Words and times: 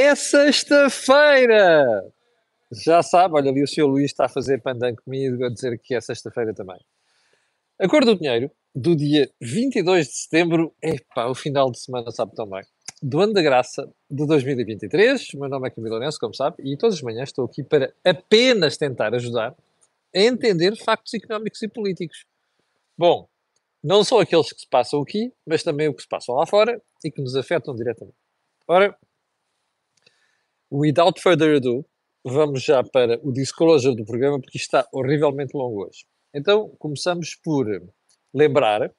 É 0.00 0.14
sexta-feira! 0.14 1.84
Já 2.70 3.02
sabe, 3.02 3.34
olha 3.34 3.50
ali 3.50 3.64
o 3.64 3.66
Sr. 3.66 3.84
Luís 3.84 4.04
está 4.04 4.26
a 4.26 4.28
fazer 4.28 4.62
pandan 4.62 4.94
comigo 4.94 5.44
a 5.44 5.48
dizer 5.48 5.76
que 5.76 5.92
é 5.92 6.00
sexta-feira 6.00 6.54
também. 6.54 6.78
A 7.80 7.88
cor 7.88 8.04
do 8.04 8.16
dinheiro, 8.16 8.48
do 8.72 8.94
dia 8.94 9.28
22 9.40 10.06
de 10.06 10.12
setembro, 10.12 10.72
epá, 10.80 11.26
o 11.26 11.34
final 11.34 11.72
de 11.72 11.80
semana 11.80 12.12
sabe 12.12 12.32
tão 12.36 12.48
bem. 12.48 12.62
Do 13.02 13.18
ano 13.18 13.32
da 13.32 13.42
graça 13.42 13.92
de 14.08 14.24
2023, 14.24 15.30
o 15.34 15.40
meu 15.40 15.48
nome 15.48 15.66
é 15.66 15.70
Camilo 15.72 15.96
Lourenço, 15.96 16.20
como 16.20 16.32
sabe, 16.32 16.58
e 16.60 16.76
todas 16.76 16.94
as 16.94 17.02
manhãs 17.02 17.30
estou 17.30 17.46
aqui 17.46 17.64
para 17.64 17.92
apenas 18.04 18.76
tentar 18.76 19.12
ajudar 19.16 19.52
a 20.14 20.20
entender 20.20 20.76
factos 20.76 21.12
económicos 21.12 21.60
e 21.60 21.66
políticos. 21.66 22.24
Bom, 22.96 23.28
não 23.82 24.04
só 24.04 24.20
aqueles 24.20 24.52
que 24.52 24.60
se 24.60 24.68
passam 24.68 25.02
aqui, 25.02 25.32
mas 25.44 25.64
também 25.64 25.88
o 25.88 25.94
que 25.94 26.02
se 26.02 26.08
passam 26.08 26.36
lá 26.36 26.46
fora 26.46 26.80
e 27.04 27.10
que 27.10 27.20
nos 27.20 27.34
afetam 27.34 27.74
diretamente. 27.74 28.16
Ora, 28.68 28.96
without 30.70 31.20
further 31.20 31.56
ado, 31.56 31.84
vamos 32.24 32.62
já 32.62 32.82
para 32.82 33.18
o 33.22 33.32
disclosure 33.32 33.96
do 33.96 34.04
programa, 34.04 34.40
porque 34.40 34.58
está 34.58 34.86
horrivelmente 34.92 35.56
longo 35.56 35.86
hoje. 35.86 36.04
Então, 36.34 36.68
começamos 36.78 37.34
por 37.42 37.66
lembrar 38.34 38.92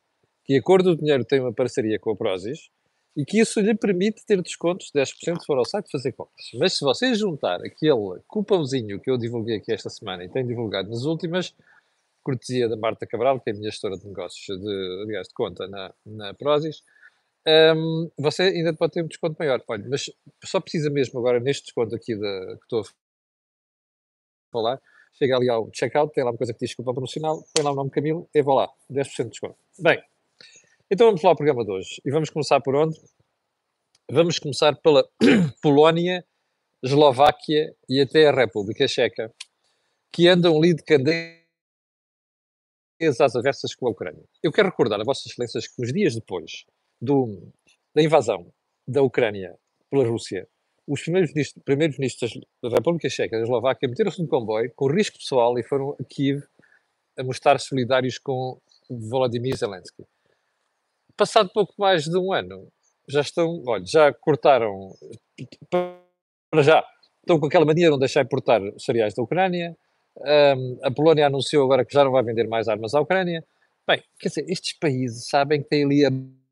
que 0.43 0.57
a 0.57 0.61
Cor 0.61 0.81
do 0.81 0.95
Dinheiro 0.95 1.23
tem 1.23 1.39
uma 1.39 1.53
parceria 1.53 1.99
com 1.99 2.11
a 2.11 2.15
Prozis 2.15 2.69
e 3.15 3.23
que 3.25 3.39
isso 3.39 3.59
lhe 3.59 3.75
permite 3.75 4.25
ter 4.25 4.41
descontos 4.41 4.89
de 4.93 4.99
10% 4.99 5.39
se 5.39 5.45
for 5.45 5.57
ao 5.57 5.65
site 5.65 5.91
fazer 5.91 6.11
compras. 6.13 6.47
Mas 6.55 6.77
se 6.77 6.83
você 6.83 7.13
juntar 7.13 7.59
aquele 7.61 8.21
cupãozinho 8.27 8.99
que 8.99 9.11
eu 9.11 9.17
divulguei 9.17 9.57
aqui 9.57 9.71
esta 9.71 9.89
semana 9.89 10.23
e 10.23 10.29
tenho 10.29 10.47
divulgado 10.47 10.89
nas 10.89 11.03
últimas, 11.03 11.53
cortesia 12.23 12.67
da 12.67 12.77
Marta 12.77 13.05
Cabral, 13.05 13.39
que 13.39 13.49
é 13.49 13.53
a 13.53 13.55
minha 13.55 13.69
gestora 13.69 13.97
de 13.97 14.07
negócios, 14.07 14.45
de, 14.45 15.03
aliás, 15.03 15.27
de 15.27 15.33
conta 15.33 15.67
na, 15.67 15.93
na 16.05 16.33
Prozis, 16.33 16.81
um, 17.47 18.11
você 18.17 18.43
ainda 18.43 18.73
pode 18.73 18.93
ter 18.93 19.03
um 19.03 19.07
desconto 19.07 19.35
maior. 19.39 19.63
Olha, 19.67 19.87
mas 19.87 20.05
só 20.43 20.59
precisa 20.59 20.89
mesmo 20.89 21.19
agora, 21.19 21.39
neste 21.39 21.63
desconto 21.63 21.95
aqui 21.95 22.15
de, 22.15 22.57
que 22.57 22.63
estou 22.63 22.81
a 22.81 22.83
falar, 24.51 24.81
chega 25.13 25.35
ali 25.35 25.49
ao 25.49 25.69
checkout, 25.73 26.13
tem 26.13 26.23
lá 26.23 26.31
uma 26.31 26.37
coisa 26.37 26.53
que 26.53 26.59
diz 26.59 26.75
cupom 26.75 26.93
promocional, 26.93 27.43
põe 27.53 27.63
lá 27.63 27.71
o 27.71 27.75
nome 27.75 27.91
Camilo 27.91 28.29
e 28.33 28.41
vá 28.41 28.53
lá, 28.53 28.69
10% 28.91 29.23
de 29.23 29.29
desconto. 29.29 29.57
Bem, 29.77 30.01
então 30.91 31.07
vamos 31.07 31.21
lá 31.21 31.29
ao 31.29 31.35
programa 31.35 31.63
de 31.63 31.71
hoje. 31.71 32.01
E 32.05 32.11
vamos 32.11 32.29
começar 32.29 32.59
por 32.61 32.75
onde? 32.75 32.99
Vamos 34.11 34.39
começar 34.39 34.75
pela 34.81 35.07
Polónia, 35.61 36.25
Eslováquia 36.83 37.75
e 37.87 38.01
até 38.01 38.27
a 38.27 38.31
República 38.31 38.87
Checa, 38.87 39.33
que 40.11 40.27
andam 40.27 40.57
ali 40.57 40.73
de 40.73 40.83
candeias 40.83 41.39
às 43.19 43.35
avessas 43.35 43.75
com 43.75 43.87
a 43.87 43.91
Ucrânia. 43.91 44.23
Eu 44.41 44.51
quero 44.51 44.69
recordar 44.69 44.99
a 44.99 45.03
Vossas 45.03 45.27
Excelências 45.27 45.67
que 45.67 45.79
nos 45.79 45.93
dias 45.93 46.15
depois 46.15 46.65
do, 47.01 47.51
da 47.93 48.01
invasão 48.01 48.51
da 48.87 49.01
Ucrânia 49.01 49.55
pela 49.89 50.07
Rússia, 50.07 50.47
os 50.87 51.01
primeiros 51.01 51.31
ministros, 51.33 51.63
primeiros 51.63 51.97
ministros 51.97 52.39
da 52.63 52.69
República 52.69 53.09
Checa 53.09 53.35
e 53.35 53.39
da 53.39 53.43
Eslováquia 53.43 53.87
meteram-se 53.87 54.21
no 54.21 54.27
comboio 54.27 54.71
com 54.75 54.91
risco 54.91 55.17
pessoal 55.17 55.57
e 55.57 55.63
foram 55.63 55.95
a 55.99 56.03
Kiev 56.03 56.43
a 57.17 57.23
mostrar 57.23 57.59
solidários 57.59 58.17
com 58.17 58.59
Volodymyr 58.89 59.55
Zelensky. 59.55 60.03
Passado 61.15 61.49
pouco 61.53 61.73
mais 61.77 62.05
de 62.05 62.17
um 62.17 62.33
ano, 62.33 62.71
já 63.07 63.21
estão, 63.21 63.61
olha, 63.67 63.85
já 63.85 64.13
cortaram, 64.13 64.95
para 65.69 66.63
já, 66.63 66.83
estão 67.19 67.39
com 67.39 67.45
aquela 67.45 67.65
mania 67.65 67.85
de 67.85 67.91
não 67.91 67.99
deixar 67.99 68.23
importar 68.23 68.61
cereais 68.79 69.13
da 69.13 69.21
Ucrânia, 69.21 69.77
um, 70.17 70.79
a 70.83 70.91
Polónia 70.91 71.27
anunciou 71.27 71.63
agora 71.63 71.85
que 71.85 71.93
já 71.93 72.03
não 72.03 72.11
vai 72.11 72.23
vender 72.23 72.47
mais 72.47 72.67
armas 72.67 72.93
à 72.93 72.99
Ucrânia. 72.99 73.43
Bem, 73.87 74.03
quer 74.19 74.29
dizer, 74.29 74.45
estes 74.49 74.77
países 74.77 75.27
sabem 75.27 75.61
que 75.61 75.69
têm 75.69 75.85
ali 75.85 76.05
a 76.05 76.09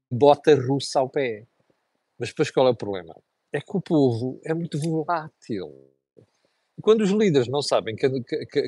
bota 0.10 0.56
russa 0.56 1.00
ao 1.00 1.10
pé. 1.10 1.46
Mas 2.20 2.30
depois 2.30 2.52
qual 2.52 2.68
é 2.68 2.72
o 2.72 2.76
problema? 2.76 3.16
É 3.52 3.62
que 3.62 3.76
o 3.76 3.82
povo 3.82 4.40
é 4.44 4.54
muito 4.54 4.80
volátil. 4.80 5.74
Quando 6.82 7.02
os 7.02 7.12
líderes 7.12 7.48
não 7.48 7.62
sabem 7.62 7.96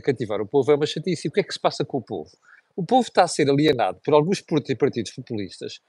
cativar 0.03 0.41
o 0.41 0.47
povo, 0.47 0.71
é 0.71 0.75
uma 0.75 0.85
chatice. 0.85 1.27
E 1.27 1.29
o 1.29 1.31
que 1.31 1.41
é 1.41 1.43
que 1.43 1.53
se 1.53 1.59
passa 1.59 1.85
com 1.85 1.97
o 1.97 2.01
povo? 2.01 2.31
O 2.75 2.83
povo 2.83 3.07
está 3.07 3.23
a 3.23 3.27
ser 3.27 3.49
alienado 3.49 3.99
por 4.03 4.13
alguns 4.13 4.41
partidos 4.41 5.11
populistas 5.11 5.79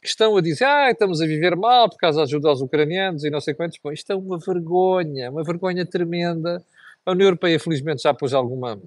que 0.00 0.08
estão 0.08 0.36
a 0.36 0.40
dizer 0.40 0.64
ah, 0.64 0.90
estamos 0.90 1.20
a 1.20 1.26
viver 1.26 1.56
mal 1.56 1.88
por 1.88 1.96
causa 1.98 2.18
da 2.18 2.22
ajuda 2.22 2.48
aos 2.48 2.60
ucranianos 2.60 3.24
e 3.24 3.30
não 3.30 3.40
sei 3.40 3.54
quantos. 3.54 3.78
Bom, 3.82 3.92
isto 3.92 4.10
é 4.12 4.16
uma 4.16 4.38
vergonha, 4.38 5.30
uma 5.30 5.42
vergonha 5.42 5.84
tremenda. 5.84 6.64
A 7.04 7.12
União 7.12 7.26
Europeia, 7.26 7.58
felizmente, 7.58 8.02
já 8.02 8.14
pôs 8.14 8.32
alguma 8.32 8.80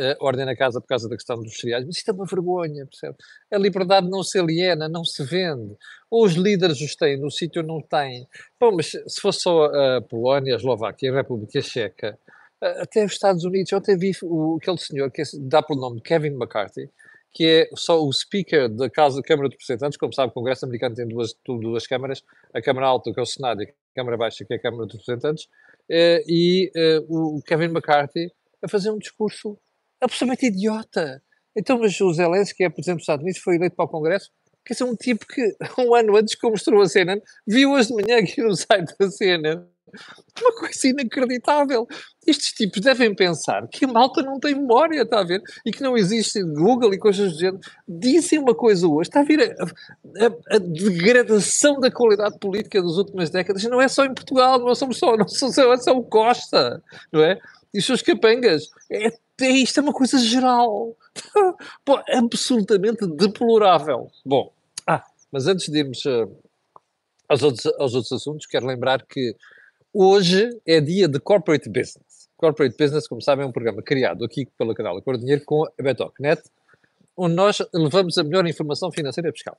uh, 0.00 0.16
ordem 0.20 0.44
na 0.44 0.56
casa 0.56 0.80
por 0.80 0.86
causa 0.86 1.08
da 1.08 1.16
questão 1.16 1.36
dos 1.36 1.56
cereais, 1.58 1.84
mas 1.84 1.96
isto 1.96 2.10
é 2.10 2.14
uma 2.14 2.26
vergonha, 2.26 2.86
percebe? 2.86 3.16
A 3.52 3.58
liberdade 3.58 4.08
não 4.08 4.22
se 4.22 4.38
aliena, 4.38 4.88
não 4.88 5.04
se 5.04 5.24
vende. 5.24 5.76
Ou 6.10 6.24
os 6.24 6.34
líderes 6.34 6.80
os 6.80 6.94
têm, 6.96 7.18
no 7.18 7.30
sítio 7.30 7.62
não 7.62 7.80
têm. 7.80 8.26
Bom, 8.60 8.72
mas 8.76 8.90
se 8.90 9.20
fosse 9.20 9.40
só 9.40 9.66
a 9.66 10.02
Polónia, 10.02 10.54
a 10.54 10.56
Eslováquia, 10.56 11.12
a 11.12 11.16
República 11.16 11.60
Checa, 11.60 12.18
uh, 12.62 12.82
até 12.82 13.04
os 13.04 13.12
Estados 13.12 13.44
Unidos, 13.44 13.70
eu 13.72 13.78
até 13.78 13.96
vi 13.96 14.12
o, 14.22 14.58
aquele 14.60 14.78
senhor 14.78 15.10
que 15.10 15.22
é, 15.22 15.24
dá 15.40 15.62
pelo 15.62 15.80
nome 15.80 16.00
Kevin 16.00 16.34
McCarthy, 16.34 16.90
que 17.32 17.44
é 17.44 17.68
só 17.74 18.00
o 18.00 18.12
Speaker 18.12 18.68
da 18.68 18.88
Casa 18.88 19.20
Câmara 19.20 19.48
de 19.48 19.54
Representantes, 19.54 19.98
como 19.98 20.12
sabe, 20.12 20.30
o 20.30 20.34
Congresso 20.34 20.64
americano 20.64 20.94
tem 20.94 21.08
duas, 21.08 21.34
duas 21.44 21.84
câmaras, 21.84 22.22
a 22.52 22.62
Câmara 22.62 22.86
Alta, 22.86 23.12
que 23.12 23.18
é 23.18 23.22
o 23.22 23.26
Senado, 23.26 23.60
e 23.60 23.64
a 23.64 23.72
Câmara 23.92 24.16
Baixa, 24.16 24.44
que 24.44 24.54
é 24.54 24.56
a 24.56 24.60
Câmara 24.60 24.86
de 24.86 24.96
Representantes, 24.96 25.44
uh, 25.44 26.22
e 26.28 26.70
o 27.08 27.42
Kevin 27.44 27.64
McCarthy 27.64 28.30
a 28.62 28.68
fazer 28.68 28.90
um 28.90 28.98
discurso 28.98 29.58
absolutamente 30.04 30.46
idiota. 30.46 31.22
Então, 31.56 31.78
mas 31.78 32.00
o 32.00 32.12
Zelensky, 32.12 32.64
é 32.64 32.68
presidente 32.68 32.96
dos 32.96 33.02
Estados 33.02 33.22
Unidos, 33.22 33.40
foi 33.40 33.56
eleito 33.56 33.76
para 33.76 33.84
o 33.84 33.88
Congresso. 33.88 34.30
Quer 34.64 34.74
dizer, 34.74 34.84
um 34.84 34.96
tipo 34.96 35.26
que, 35.26 35.56
um 35.78 35.94
ano 35.94 36.16
antes 36.16 36.34
que 36.34 36.48
mostrou 36.48 36.80
a 36.80 36.88
CNN, 36.88 37.20
viu 37.46 37.72
hoje 37.72 37.88
de 37.88 37.94
manhã 37.94 38.18
aqui 38.18 38.42
no 38.42 38.56
site 38.56 38.94
da 38.98 39.10
CNN. 39.10 39.62
Uma 40.40 40.52
coisa 40.58 40.88
inacreditável. 40.88 41.86
Estes 42.26 42.52
tipos 42.52 42.80
devem 42.80 43.14
pensar 43.14 43.68
que 43.68 43.84
a 43.84 43.88
malta 43.88 44.22
não 44.22 44.40
tem 44.40 44.54
memória, 44.54 45.02
está 45.02 45.20
a 45.20 45.24
ver? 45.24 45.40
E 45.64 45.70
que 45.70 45.82
não 45.82 45.96
existe 45.96 46.42
Google 46.42 46.92
e 46.92 46.98
coisas 46.98 47.32
do 47.32 47.38
género. 47.38 47.60
Dizem 47.86 48.40
uma 48.40 48.54
coisa 48.54 48.88
hoje, 48.88 49.10
está 49.10 49.20
a 49.20 49.24
ver 49.24 49.54
a, 49.60 49.64
a, 50.24 50.56
a, 50.56 50.58
degradação 50.58 51.78
da 51.78 51.92
qualidade 51.92 52.38
política 52.40 52.82
das 52.82 52.96
últimas 52.96 53.30
décadas. 53.30 53.62
Não 53.64 53.80
é 53.80 53.86
só 53.86 54.04
em 54.04 54.14
Portugal, 54.14 54.58
não 54.58 54.74
somos 54.74 54.98
só, 54.98 55.16
não 55.16 55.28
somos 55.28 55.54
só, 55.54 55.72
é 55.72 55.76
só 55.76 55.96
o 55.96 56.02
Costa, 56.02 56.82
não 57.12 57.22
é? 57.22 57.38
E 57.72 57.78
os 57.78 57.84
seus 57.84 58.02
capangas. 58.02 58.70
É 58.90 59.12
é, 59.40 59.48
isto 59.48 59.80
é 59.80 59.82
uma 59.82 59.92
coisa 59.92 60.18
geral. 60.18 60.96
Pô, 61.84 62.00
absolutamente 62.08 63.06
deplorável. 63.06 64.10
Bom, 64.24 64.52
ah, 64.86 65.04
mas 65.32 65.46
antes 65.46 65.68
de 65.68 65.78
irmos 65.78 66.04
uh, 66.04 66.30
aos, 67.28 67.42
outros, 67.42 67.66
aos 67.78 67.94
outros 67.94 68.12
assuntos, 68.12 68.46
quero 68.46 68.66
lembrar 68.66 69.04
que 69.04 69.34
hoje 69.92 70.50
é 70.66 70.80
dia 70.80 71.08
de 71.08 71.18
Corporate 71.18 71.68
Business. 71.68 72.28
Corporate 72.36 72.76
Business, 72.78 73.08
como 73.08 73.20
sabem, 73.20 73.44
é 73.44 73.48
um 73.48 73.52
programa 73.52 73.82
criado 73.82 74.24
aqui 74.24 74.46
pelo 74.58 74.74
canal 74.74 74.96
Acordo 74.96 75.20
Dinheiro 75.20 75.42
com 75.44 75.64
a 75.64 75.82
Betocnet, 75.82 76.42
onde 77.16 77.34
nós 77.34 77.58
levamos 77.72 78.18
a 78.18 78.24
melhor 78.24 78.46
informação 78.46 78.92
financeira 78.92 79.32
fiscal. 79.32 79.56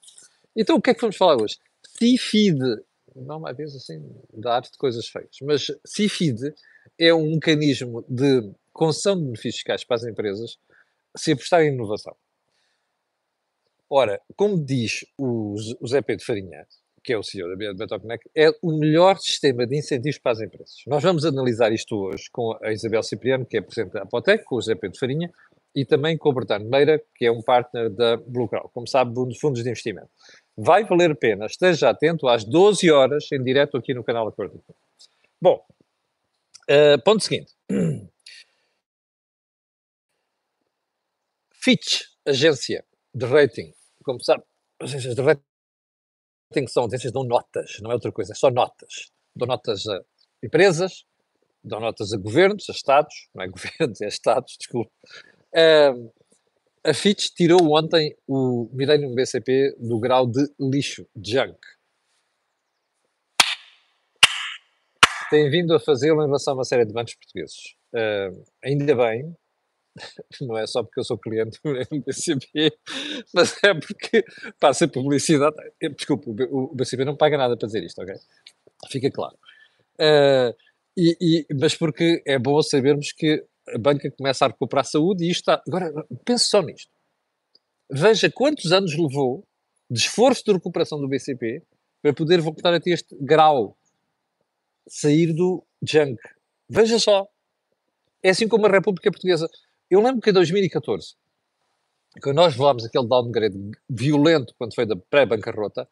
Então, 0.55 0.77
o 0.77 0.81
que 0.81 0.91
é 0.91 0.93
que 0.93 1.01
vamos 1.01 1.17
falar 1.17 1.41
hoje? 1.41 1.57
CIFID, 1.97 2.59
não 3.15 3.39
mais 3.39 3.55
vezes 3.57 3.75
assim, 3.75 4.03
da 4.33 4.55
arte 4.55 4.71
de 4.71 4.77
coisas 4.77 5.07
feias, 5.07 5.37
mas 5.41 5.67
CIFID 5.85 6.53
é 6.99 7.13
um 7.13 7.31
mecanismo 7.31 8.05
de 8.07 8.51
concessão 8.75 9.15
de 9.15 9.23
benefícios 9.23 9.55
fiscais 9.55 9.83
para 9.83 9.95
as 9.95 10.03
empresas 10.03 10.57
se 11.15 11.31
apostarem 11.31 11.69
em 11.69 11.73
inovação. 11.73 12.15
Ora, 13.89 14.19
como 14.35 14.63
diz 14.63 15.05
o, 15.17 15.55
Zé 15.87 16.01
Pedro 16.01 16.25
Farinha, 16.25 16.67
que 17.03 17.13
é 17.13 17.17
o 17.17 17.23
CEO 17.23 17.47
da 17.47 17.73
Betoconnect, 17.73 18.29
é 18.35 18.49
o 18.61 18.77
melhor 18.77 19.17
sistema 19.19 19.65
de 19.65 19.77
incentivos 19.77 20.17
para 20.17 20.33
as 20.33 20.41
empresas. 20.41 20.75
Nós 20.87 21.03
vamos 21.03 21.23
analisar 21.23 21.71
isto 21.71 21.95
hoje 21.95 22.29
com 22.31 22.57
a 22.61 22.73
Isabel 22.73 23.03
Cipriano, 23.03 23.45
que 23.45 23.57
é 23.57 23.61
Presidente 23.61 23.93
da 23.93 24.01
Apotec, 24.01 24.43
com 24.43 24.55
o 24.55 24.61
Zé 24.61 24.75
Pedro 24.75 24.97
Farinha, 24.99 25.31
e 25.75 25.85
também 25.85 26.17
com 26.17 26.29
o 26.29 26.33
Bertano 26.33 26.67
Meira, 26.67 27.01
que 27.15 27.25
é 27.25 27.31
um 27.31 27.41
partner 27.41 27.89
da 27.89 28.17
Blue 28.17 28.47
Crown, 28.47 28.69
como 28.73 28.87
sabe, 28.87 29.13
dos 29.13 29.39
fundos 29.39 29.61
de 29.61 29.69
investimento. 29.69 30.09
Vai 30.57 30.83
valer 30.83 31.11
a 31.11 31.15
pena, 31.15 31.45
esteja 31.45 31.89
atento 31.89 32.27
às 32.27 32.43
12 32.43 32.89
horas, 32.89 33.31
em 33.31 33.43
direto 33.43 33.77
aqui 33.77 33.93
no 33.93 34.03
canal 34.03 34.27
Acordo. 34.27 34.63
Bom, 35.39 35.63
uh, 36.69 37.01
ponto 37.03 37.23
seguinte. 37.23 37.53
Fitch, 41.65 42.03
agência 42.27 42.85
de 43.11 43.25
rating, 43.25 43.73
como 44.03 44.23
sabe, 44.23 44.43
agências 44.79 45.15
de 45.15 45.21
rating 45.23 46.67
são 46.67 46.85
agências 46.85 47.11
que 47.11 47.11
dão 47.11 47.23
notas, 47.23 47.77
não 47.81 47.89
é 47.89 47.95
outra 47.95 48.11
coisa, 48.11 48.33
é 48.33 48.35
só 48.35 48.51
notas. 48.51 49.11
Dão 49.35 49.47
notas 49.47 49.87
a 49.87 49.99
empresas, 50.43 51.05
dão 51.63 51.79
notas 51.79 52.13
a 52.13 52.17
governos, 52.17 52.69
a 52.69 52.71
Estados, 52.71 53.15
não 53.33 53.43
é 53.43 53.47
governos, 53.49 53.99
é 53.99 54.07
Estados, 54.07 54.55
desculpe. 54.59 54.91
Uh, 55.55 56.13
a 56.83 56.93
Fitch 56.93 57.29
tirou 57.35 57.75
ontem 57.75 58.15
o 58.27 58.69
Millennium 58.71 59.15
BCP 59.15 59.75
do 59.79 59.99
grau 59.99 60.27
de 60.27 60.47
lixo, 60.59 61.07
junk. 61.15 61.57
Tem 65.31 65.49
vindo 65.49 65.73
a 65.73 65.79
fazê-lo 65.79 66.21
em 66.21 66.27
relação 66.27 66.53
a 66.53 66.57
uma 66.57 66.63
série 66.63 66.85
de 66.85 66.93
bancos 66.93 67.15
portugueses. 67.15 67.75
Uh, 67.91 68.45
ainda 68.63 68.95
bem, 68.95 69.35
não 70.41 70.57
é 70.57 70.67
só 70.67 70.83
porque 70.83 70.99
eu 70.99 71.03
sou 71.03 71.17
cliente 71.17 71.59
do 71.63 72.01
BCP, 72.01 72.77
mas 73.33 73.55
é 73.63 73.73
porque 73.73 74.23
passa 74.59 74.87
publicidade. 74.87 75.55
Desculpe, 75.95 76.29
o 76.51 76.73
BCP 76.75 77.05
não 77.05 77.15
paga 77.15 77.37
nada 77.37 77.57
para 77.57 77.67
dizer 77.67 77.83
isto, 77.83 78.01
ok? 78.01 78.15
Fica 78.89 79.09
claro. 79.11 79.37
Uh, 79.99 80.55
e, 80.97 81.17
e, 81.21 81.45
mas 81.59 81.75
porque 81.75 82.21
é 82.25 82.37
bom 82.37 82.61
sabermos 82.61 83.11
que 83.11 83.43
a 83.73 83.77
banca 83.77 84.11
começa 84.11 84.45
a 84.45 84.47
recuperar 84.49 84.81
a 84.81 84.87
saúde 84.87 85.25
e 85.25 85.31
isto 85.31 85.41
está. 85.41 85.61
Agora, 85.67 85.91
pense 86.23 86.45
só 86.45 86.61
nisto. 86.61 86.91
Veja 87.91 88.31
quantos 88.31 88.71
anos 88.71 88.97
levou 88.97 89.45
de 89.89 89.99
esforço 89.99 90.43
de 90.45 90.53
recuperação 90.53 90.99
do 90.99 91.07
BCP 91.07 91.61
para 92.01 92.13
poder 92.13 92.41
voltar 92.41 92.73
a 92.73 92.79
ter 92.79 92.91
este 92.91 93.15
grau, 93.19 93.77
sair 94.87 95.33
do 95.33 95.63
junk. 95.81 96.17
Veja 96.69 96.99
só. 96.99 97.27
É 98.23 98.29
assim 98.29 98.47
como 98.47 98.65
a 98.65 98.69
República 98.69 99.11
Portuguesa. 99.11 99.47
Eu 99.89 100.01
lembro 100.01 100.21
que 100.21 100.29
em 100.29 100.33
2014, 100.33 101.15
quando 102.21 102.35
nós 102.37 102.55
levámos 102.55 102.85
aquele 102.85 103.07
downgrade 103.07 103.55
violento 103.89 104.53
quando 104.57 104.73
foi 104.73 104.85
da 104.85 104.95
pré-bancarrota, 104.95 105.87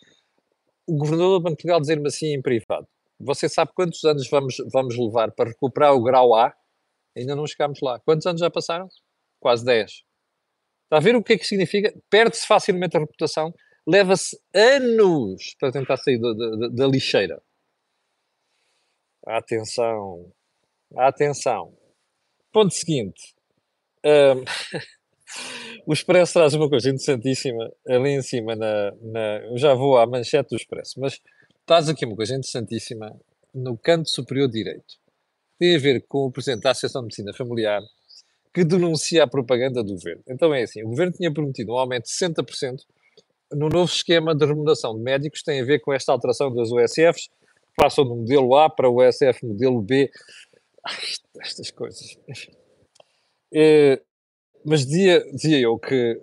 o 0.87 0.97
governador 0.97 1.39
do 1.39 1.43
Banco 1.43 1.57
Portugal 1.57 1.79
dizer-me 1.79 2.07
assim 2.07 2.33
em 2.33 2.41
privado: 2.41 2.87
Você 3.19 3.47
sabe 3.47 3.71
quantos 3.73 4.03
anos 4.03 4.27
vamos, 4.29 4.55
vamos 4.71 4.97
levar 4.97 5.31
para 5.31 5.49
recuperar 5.49 5.93
o 5.93 6.03
grau 6.03 6.33
A? 6.33 6.53
Ainda 7.15 7.35
não 7.35 7.45
chegámos 7.45 7.79
lá. 7.81 7.99
Quantos 7.99 8.25
anos 8.25 8.41
já 8.41 8.49
passaram? 8.49 8.87
Quase 9.39 9.63
10. 9.63 9.91
Está 9.91 10.97
a 10.97 10.99
ver 10.99 11.15
o 11.15 11.23
que 11.23 11.33
é 11.33 11.37
que 11.37 11.45
significa? 11.45 11.93
Perde-se 12.09 12.47
facilmente 12.47 12.97
a 12.97 12.99
reputação, 12.99 13.53
leva-se 13.87 14.39
anos 14.53 15.55
para 15.59 15.71
tentar 15.71 15.97
sair 15.97 16.19
da, 16.19 16.33
da, 16.33 16.67
da 16.69 16.87
lixeira. 16.87 17.41
Atenção, 19.25 20.31
atenção. 20.95 21.77
Ponto 22.51 22.73
seguinte. 22.73 23.33
Um, 24.05 24.43
o 25.87 25.93
Expresso 25.93 26.33
traz 26.33 26.53
uma 26.53 26.69
coisa 26.69 26.89
interessantíssima 26.89 27.71
ali 27.87 28.11
em 28.11 28.21
cima, 28.21 28.55
na, 28.55 28.91
na, 29.01 29.37
eu 29.45 29.57
já 29.57 29.73
vou 29.73 29.97
à 29.97 30.05
manchete 30.05 30.49
do 30.49 30.55
Expresso, 30.55 30.99
mas 30.99 31.19
traz 31.65 31.89
aqui 31.89 32.05
uma 32.05 32.15
coisa 32.15 32.33
interessantíssima 32.33 33.15
no 33.53 33.77
canto 33.77 34.09
superior 34.09 34.49
direito. 34.49 34.95
Tem 35.59 35.75
a 35.75 35.79
ver 35.79 36.05
com 36.07 36.25
o 36.25 36.31
Presidente 36.31 36.63
da 36.63 36.71
Associação 36.71 37.01
de 37.01 37.05
Medicina 37.05 37.33
Familiar 37.33 37.81
que 38.53 38.63
denuncia 38.63 39.23
a 39.23 39.27
propaganda 39.27 39.83
do 39.83 39.93
Governo. 39.93 40.21
Então 40.27 40.53
é 40.53 40.63
assim, 40.63 40.83
o 40.83 40.89
Governo 40.89 41.13
tinha 41.13 41.33
prometido 41.33 41.73
um 41.73 41.77
aumento 41.77 42.03
de 42.03 42.11
60% 42.11 42.83
no 43.51 43.69
novo 43.69 43.91
esquema 43.91 44.35
de 44.35 44.45
remuneração 44.45 44.95
de 44.95 45.01
médicos, 45.01 45.43
tem 45.43 45.61
a 45.61 45.65
ver 45.65 45.79
com 45.79 45.93
esta 45.93 46.11
alteração 46.11 46.53
das 46.53 46.69
USFs, 46.71 47.29
passam 47.75 48.03
do 48.03 48.15
modelo 48.15 48.55
A 48.55 48.69
para 48.69 48.89
o 48.89 49.01
USF 49.01 49.45
modelo 49.45 49.81
B. 49.81 50.09
Ai, 50.85 50.97
estas 51.39 51.71
coisas. 51.71 52.17
É, 53.53 54.01
mas 54.65 54.85
dizia, 54.85 55.23
dizia 55.31 55.59
eu 55.59 55.77
que 55.77 56.19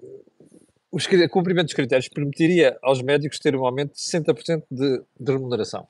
o 0.91 0.99
cumprimento 1.29 1.67
dos 1.67 1.75
critérios 1.75 2.09
permitiria 2.09 2.77
aos 2.83 3.01
médicos 3.01 3.39
ter 3.39 3.55
um 3.55 3.65
aumento 3.65 3.95
de 3.95 4.01
60% 4.01 4.65
de, 4.71 5.03
de 5.19 5.33
remuneração. 5.33 5.87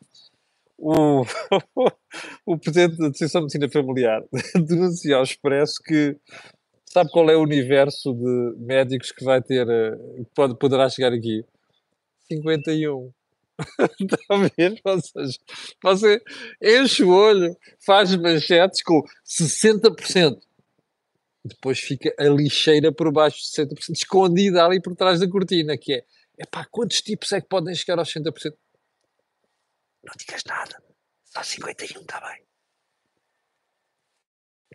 O, 0.76 1.22
o 2.44 2.58
presidente 2.58 2.98
da 2.98 3.08
Associação 3.08 3.40
de 3.40 3.58
Medicina 3.58 3.70
Familiar 3.70 4.22
denuncia 4.54 5.16
ao 5.16 5.22
Expresso 5.22 5.81
que 5.82 6.16
sabe 6.84 7.10
qual 7.10 7.31
é 7.31 7.37
o 7.37 7.42
universo 7.42 8.12
de 8.12 8.54
médicos 8.58 9.12
que 9.12 9.25
vai 9.25 9.40
ter, 9.40 9.69
eh, 9.69 9.96
pode, 10.34 10.58
poderá 10.58 10.88
chegar 10.88 11.12
aqui? 11.12 11.44
51. 12.28 13.12
Está 14.00 14.19
a 14.31 14.37
ver? 14.37 14.81
Ou 14.84 15.00
seja, 15.00 15.38
você 15.82 16.22
enche 16.62 17.04
o 17.04 17.10
olho, 17.10 17.56
faz 17.78 18.14
manchetes 18.16 18.82
com 18.82 19.02
60% 19.25 20.38
depois 21.44 21.81
fica 21.81 22.14
a 22.19 22.25
lixeira 22.25 22.92
por 22.92 23.10
baixo 23.12 23.38
de 23.38 23.75
60%, 23.75 23.90
escondida 23.94 24.64
ali 24.64 24.81
por 24.81 24.94
trás 24.94 25.20
da 25.20 25.28
cortina, 25.28 25.76
que 25.78 25.94
é, 25.94 26.06
epá, 26.38 26.66
quantos 26.66 27.00
tipos 27.00 27.32
é 27.32 27.40
que 27.40 27.48
podem 27.48 27.75
chegar 27.75 27.98
aos 27.98 28.12
60%? 28.12 28.56
Não 30.02 30.14
digas 30.19 30.44
nada, 30.44 30.82
só 31.25 31.42
51 31.42 32.00
está 32.00 32.20
bem. 32.20 32.44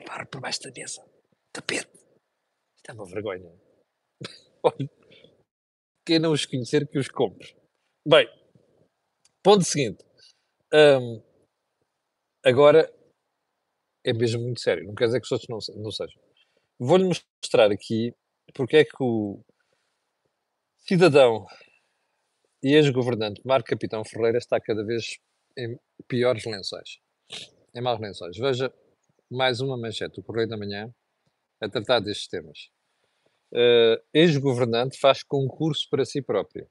Para 0.05 0.25
por 0.25 0.41
baixo 0.41 0.61
da 0.63 0.71
mesa, 0.71 1.03
tapete. 1.51 1.89
Isto 2.75 2.89
é 2.89 2.93
uma 2.93 3.05
vergonha. 3.05 3.51
Olha, 4.63 4.89
quem 6.05 6.19
não 6.19 6.31
os 6.31 6.45
conhecer 6.45 6.87
que 6.87 6.99
os 6.99 7.07
compre. 7.07 7.55
Bem, 8.07 8.27
ponto 9.43 9.63
seguinte. 9.63 10.03
Hum, 10.73 11.23
agora 12.43 12.91
é 14.03 14.13
mesmo 14.13 14.43
muito 14.43 14.59
sério. 14.59 14.85
Não 14.85 14.93
quer 14.93 15.05
dizer 15.05 15.19
que 15.19 15.25
os 15.25 15.31
outros 15.31 15.49
não, 15.49 15.83
não 15.83 15.91
sejam. 15.91 16.24
Vou-lhe 16.79 17.05
mostrar 17.05 17.71
aqui 17.71 18.13
porque 18.53 18.77
é 18.77 18.85
que 18.85 18.95
o 18.99 19.41
cidadão 20.79 21.45
e 22.61 22.73
ex-governante 22.73 23.41
Marco 23.45 23.69
Capitão 23.69 24.03
Ferreira 24.03 24.37
está 24.37 24.59
cada 24.59 24.83
vez 24.83 25.17
em 25.57 25.79
piores 26.07 26.45
lençóis. 26.45 26.99
Em 27.73 27.81
maus 27.81 27.99
lençóis. 27.99 28.37
Veja 28.37 28.73
mais 29.31 29.61
uma 29.61 29.77
manchete 29.77 30.15
do 30.15 30.23
Correio 30.23 30.47
da 30.47 30.57
Manhã 30.57 30.93
a 31.61 31.69
tratar 31.69 31.99
destes 31.99 32.27
temas. 32.27 32.69
Uh, 33.53 34.01
ex-governante 34.13 34.99
faz 34.99 35.23
concurso 35.23 35.87
para 35.89 36.03
si 36.03 36.21
próprio. 36.21 36.67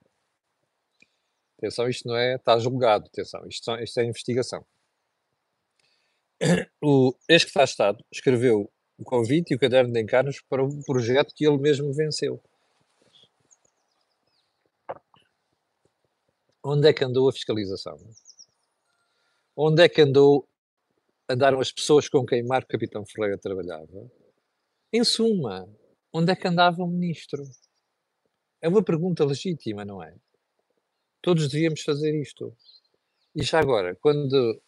Atenção, 1.57 1.89
isto 1.89 2.07
não 2.07 2.17
é, 2.17 2.35
está 2.35 2.59
julgado, 2.59 3.07
atenção, 3.07 3.47
isto, 3.47 3.75
isto 3.77 4.01
é 4.01 4.05
investigação. 4.05 4.67
O 6.83 7.15
ex 7.29 7.45
que 7.45 7.53
faz 7.53 7.71
Estado 7.71 8.05
escreveu 8.13 8.71
o 8.99 9.05
convite 9.05 9.53
e 9.53 9.57
o 9.57 9.59
caderno 9.59 9.93
de 9.93 10.01
encarnos 10.01 10.41
para 10.49 10.65
um 10.65 10.83
projeto 10.83 11.35
que 11.35 11.47
ele 11.47 11.59
mesmo 11.59 11.93
venceu. 11.93 12.43
Onde 16.63 16.89
é 16.89 16.93
que 16.93 17.05
andou 17.05 17.29
a 17.29 17.33
fiscalização? 17.33 17.99
Onde 19.57 19.83
é 19.83 19.89
que 19.89 20.01
andou 20.01 20.49
andaram 21.29 21.61
as 21.61 21.73
pessoas 21.73 22.09
com 22.09 22.25
quem 22.25 22.43
Marco 22.43 22.69
Capitão 22.69 23.05
Ferreira 23.05 23.39
trabalhava? 23.39 24.11
Em 24.93 25.05
suma, 25.05 25.69
onde 26.13 26.33
é 26.33 26.37
que 26.37 26.47
andava 26.47 26.83
o 26.83 26.87
ministro? 26.87 27.43
É 28.61 28.69
uma 28.69 28.83
pergunta 28.83 29.25
legítima, 29.25 29.85
não 29.85 30.03
é? 30.03 30.15
Todos 31.21 31.49
devíamos 31.49 31.83
fazer 31.83 32.19
isto. 32.21 32.57
E 33.35 33.43
já 33.43 33.59
agora, 33.59 33.97
quando 33.97 34.61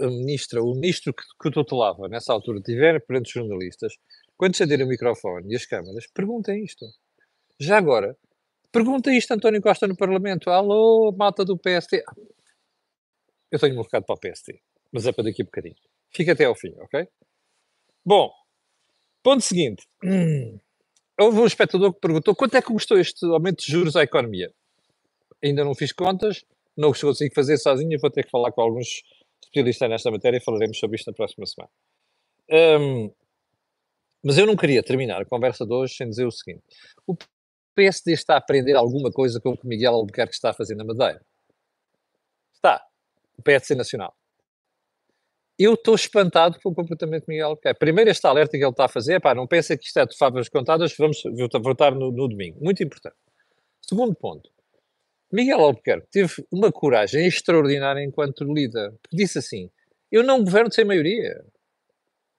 a 0.00 0.06
ministra, 0.06 0.62
o 0.62 0.74
ministro 0.74 1.14
que, 1.14 1.22
que 1.40 1.50
tutelava 1.50 2.08
nessa 2.08 2.32
altura, 2.32 2.58
estiver 2.58 3.04
perante 3.04 3.26
os 3.26 3.32
jornalistas, 3.32 3.94
quando 4.36 4.54
acender 4.54 4.82
o 4.82 4.86
microfone 4.86 5.52
e 5.52 5.56
as 5.56 5.66
câmaras, 5.66 6.06
perguntem 6.12 6.64
isto. 6.64 6.84
Já 7.58 7.78
agora, 7.78 8.16
pergunta 8.72 9.12
isto 9.12 9.32
António 9.32 9.62
Costa 9.62 9.86
no 9.86 9.96
Parlamento. 9.96 10.50
Alô, 10.50 11.14
malta 11.16 11.44
do 11.44 11.56
PST. 11.56 12.02
Eu 13.50 13.58
tenho 13.58 13.78
um 13.78 13.82
recado 13.82 14.04
para 14.04 14.14
o 14.14 14.18
PST, 14.18 14.60
mas 14.92 15.06
é 15.06 15.12
para 15.12 15.24
daqui 15.24 15.42
a 15.42 15.44
bocadinho. 15.44 15.76
Fica 16.12 16.32
até 16.32 16.44
ao 16.44 16.54
fim, 16.54 16.74
ok? 16.78 17.06
Bom, 18.04 18.32
ponto 19.22 19.40
seguinte. 19.42 19.86
Houve 21.18 21.38
um 21.38 21.46
espectador 21.46 21.94
que 21.94 22.00
perguntou 22.00 22.34
quanto 22.34 22.56
é 22.56 22.60
que 22.60 22.66
custou 22.66 22.98
este 22.98 23.24
aumento 23.26 23.64
de 23.64 23.70
juros 23.70 23.94
à 23.94 24.02
economia. 24.02 24.52
Ainda 25.42 25.64
não 25.64 25.74
fiz 25.74 25.92
contas, 25.92 26.44
não 26.76 26.92
consigo 26.92 27.32
fazer 27.32 27.56
sozinho, 27.56 27.98
vou 28.00 28.10
ter 28.10 28.24
que 28.24 28.30
falar 28.30 28.50
com 28.50 28.60
alguns 28.60 29.04
especialista 29.44 29.88
nesta 29.88 30.10
matéria 30.10 30.38
e 30.38 30.40
falaremos 30.40 30.78
sobre 30.78 30.96
isto 30.96 31.06
na 31.06 31.14
próxima 31.14 31.46
semana. 31.46 31.70
Um, 32.50 33.12
mas 34.24 34.38
eu 34.38 34.46
não 34.46 34.56
queria 34.56 34.82
terminar 34.82 35.20
a 35.20 35.24
conversa 35.24 35.66
de 35.66 35.72
hoje 35.72 35.94
sem 35.94 36.08
dizer 36.08 36.26
o 36.26 36.30
seguinte: 36.30 36.62
o 37.06 37.14
PSD 37.74 38.12
está 38.12 38.34
a 38.34 38.38
aprender 38.38 38.74
alguma 38.74 39.10
coisa 39.10 39.40
com 39.40 39.50
o 39.50 39.56
que 39.56 39.66
Miguel 39.66 39.94
Albuquerque 39.94 40.34
está 40.34 40.50
a 40.50 40.54
fazer 40.54 40.74
na 40.74 40.84
Madeira? 40.84 41.20
Está. 42.54 42.82
O 43.36 43.42
PSD 43.42 43.74
Nacional. 43.74 44.14
Eu 45.58 45.74
estou 45.74 45.94
espantado 45.94 46.58
com 46.60 46.70
o 46.70 46.74
comportamento 46.74 47.26
de 47.26 47.32
Miguel 47.32 47.48
Albuquerque. 47.48 47.78
Primeiro, 47.78 48.10
este 48.10 48.26
alerta 48.26 48.56
que 48.56 48.64
ele 48.64 48.70
está 48.70 48.86
a 48.86 48.88
fazer, 48.88 49.20
pá, 49.20 49.34
não 49.34 49.46
pensa 49.46 49.76
que 49.76 49.84
isto 49.84 49.98
é 49.98 50.06
de 50.06 50.16
favas 50.16 50.48
contadas, 50.48 50.94
vamos 50.98 51.22
votar 51.62 51.94
no, 51.94 52.10
no 52.10 52.28
domingo. 52.28 52.58
Muito 52.60 52.82
importante. 52.82 53.16
Segundo 53.80 54.14
ponto, 54.16 54.50
Miguel 55.34 55.58
Albuquerque 55.58 56.06
teve 56.12 56.32
uma 56.48 56.70
coragem 56.70 57.26
extraordinária 57.26 58.04
enquanto 58.04 58.44
líder. 58.44 58.94
Disse 59.12 59.38
assim: 59.38 59.68
Eu 60.10 60.22
não 60.22 60.44
governo 60.44 60.72
sem 60.72 60.84
maioria. 60.84 61.44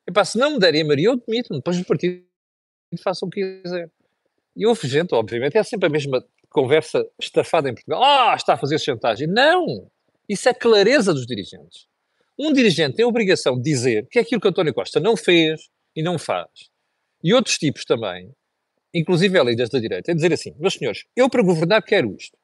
Epá, 0.08 0.24
se 0.24 0.38
não 0.38 0.52
me 0.52 0.60
derem 0.60 0.82
a 0.82 0.86
maioria, 0.86 1.08
eu 1.10 1.18
demito-me. 1.18 1.60
Depois 1.60 1.78
o 1.78 1.84
partido 1.84 2.24
faça 3.04 3.26
o 3.26 3.30
que 3.30 3.62
quiser. 3.62 3.92
E 4.56 4.66
houve 4.66 4.88
gente, 4.88 5.14
obviamente, 5.14 5.58
é 5.58 5.64
sempre 5.64 5.88
a 5.88 5.90
mesma 5.90 6.26
conversa 6.50 7.06
estafada 7.20 7.70
em 7.70 7.74
Portugal. 7.74 8.02
Ah, 8.02 8.34
está 8.34 8.54
a 8.54 8.58
fazer 8.58 8.80
chantagem. 8.80 9.28
Não! 9.28 9.92
Isso 10.30 10.48
é 10.48 10.54
clareza 10.54 11.14
dos 11.14 11.26
dirigentes. 11.26 11.88
Um 12.40 12.54
dirigente 12.54 12.96
tem 12.96 13.04
a 13.04 13.10
obrigação 13.10 13.58
de 13.58 13.64
dizer 13.64 14.08
que 14.10 14.20
é 14.20 14.22
aquilo 14.22 14.40
que 14.40 14.48
António 14.48 14.74
Costa 14.74 15.02
não 15.02 15.18
fez 15.18 15.70
e 15.94 16.02
não 16.02 16.18
faz. 16.18 16.50
E 17.22 17.34
outros 17.34 17.58
tipos 17.58 17.84
também, 17.84 18.32
inclusive 18.94 19.38
líderes 19.44 19.70
da 19.70 19.80
direita, 19.80 20.12
é 20.12 20.16
dizer 20.16 20.32
assim: 20.32 20.56
meus 20.58 20.76
senhores, 20.76 21.04
eu 21.14 21.30
para 21.30 21.44
governar 21.44 21.84
quero 21.84 22.16
isto. 22.16 22.38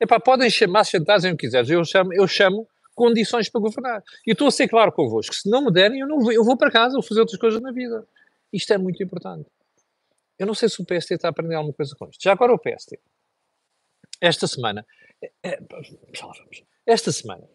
Epá, 0.00 0.20
podem 0.20 0.48
chamar 0.48 0.84
chantagem 0.84 1.32
o 1.32 1.36
que 1.36 1.46
quiseres, 1.46 1.68
eu 1.68 1.84
chamo, 1.84 2.12
eu 2.14 2.26
chamo 2.28 2.68
condições 2.94 3.48
para 3.48 3.60
governar. 3.60 4.02
E 4.26 4.32
estou 4.32 4.48
a 4.48 4.50
ser 4.50 4.68
claro 4.68 4.92
convosco, 4.92 5.34
se 5.34 5.48
não 5.48 5.64
me 5.64 5.72
derem, 5.72 6.00
eu, 6.00 6.06
não 6.06 6.20
vou, 6.20 6.32
eu 6.32 6.44
vou 6.44 6.56
para 6.56 6.70
casa, 6.70 6.94
vou 6.94 7.02
fazer 7.02 7.20
outras 7.20 7.38
coisas 7.38 7.60
na 7.60 7.72
vida. 7.72 8.06
Isto 8.52 8.72
é 8.72 8.78
muito 8.78 9.02
importante. 9.02 9.48
Eu 10.38 10.46
não 10.46 10.54
sei 10.54 10.68
se 10.68 10.80
o 10.80 10.84
PST 10.84 11.14
está 11.14 11.28
a 11.28 11.30
aprender 11.30 11.54
alguma 11.54 11.74
coisa 11.74 11.94
com 11.96 12.08
isto. 12.08 12.22
Já 12.22 12.32
agora 12.32 12.52
o 12.52 12.58
PST. 12.58 12.98
Esta 14.20 14.46
semana, 14.46 14.86
é, 15.22 15.32
é, 15.44 15.58
esta 16.86 17.12
semana, 17.12 17.48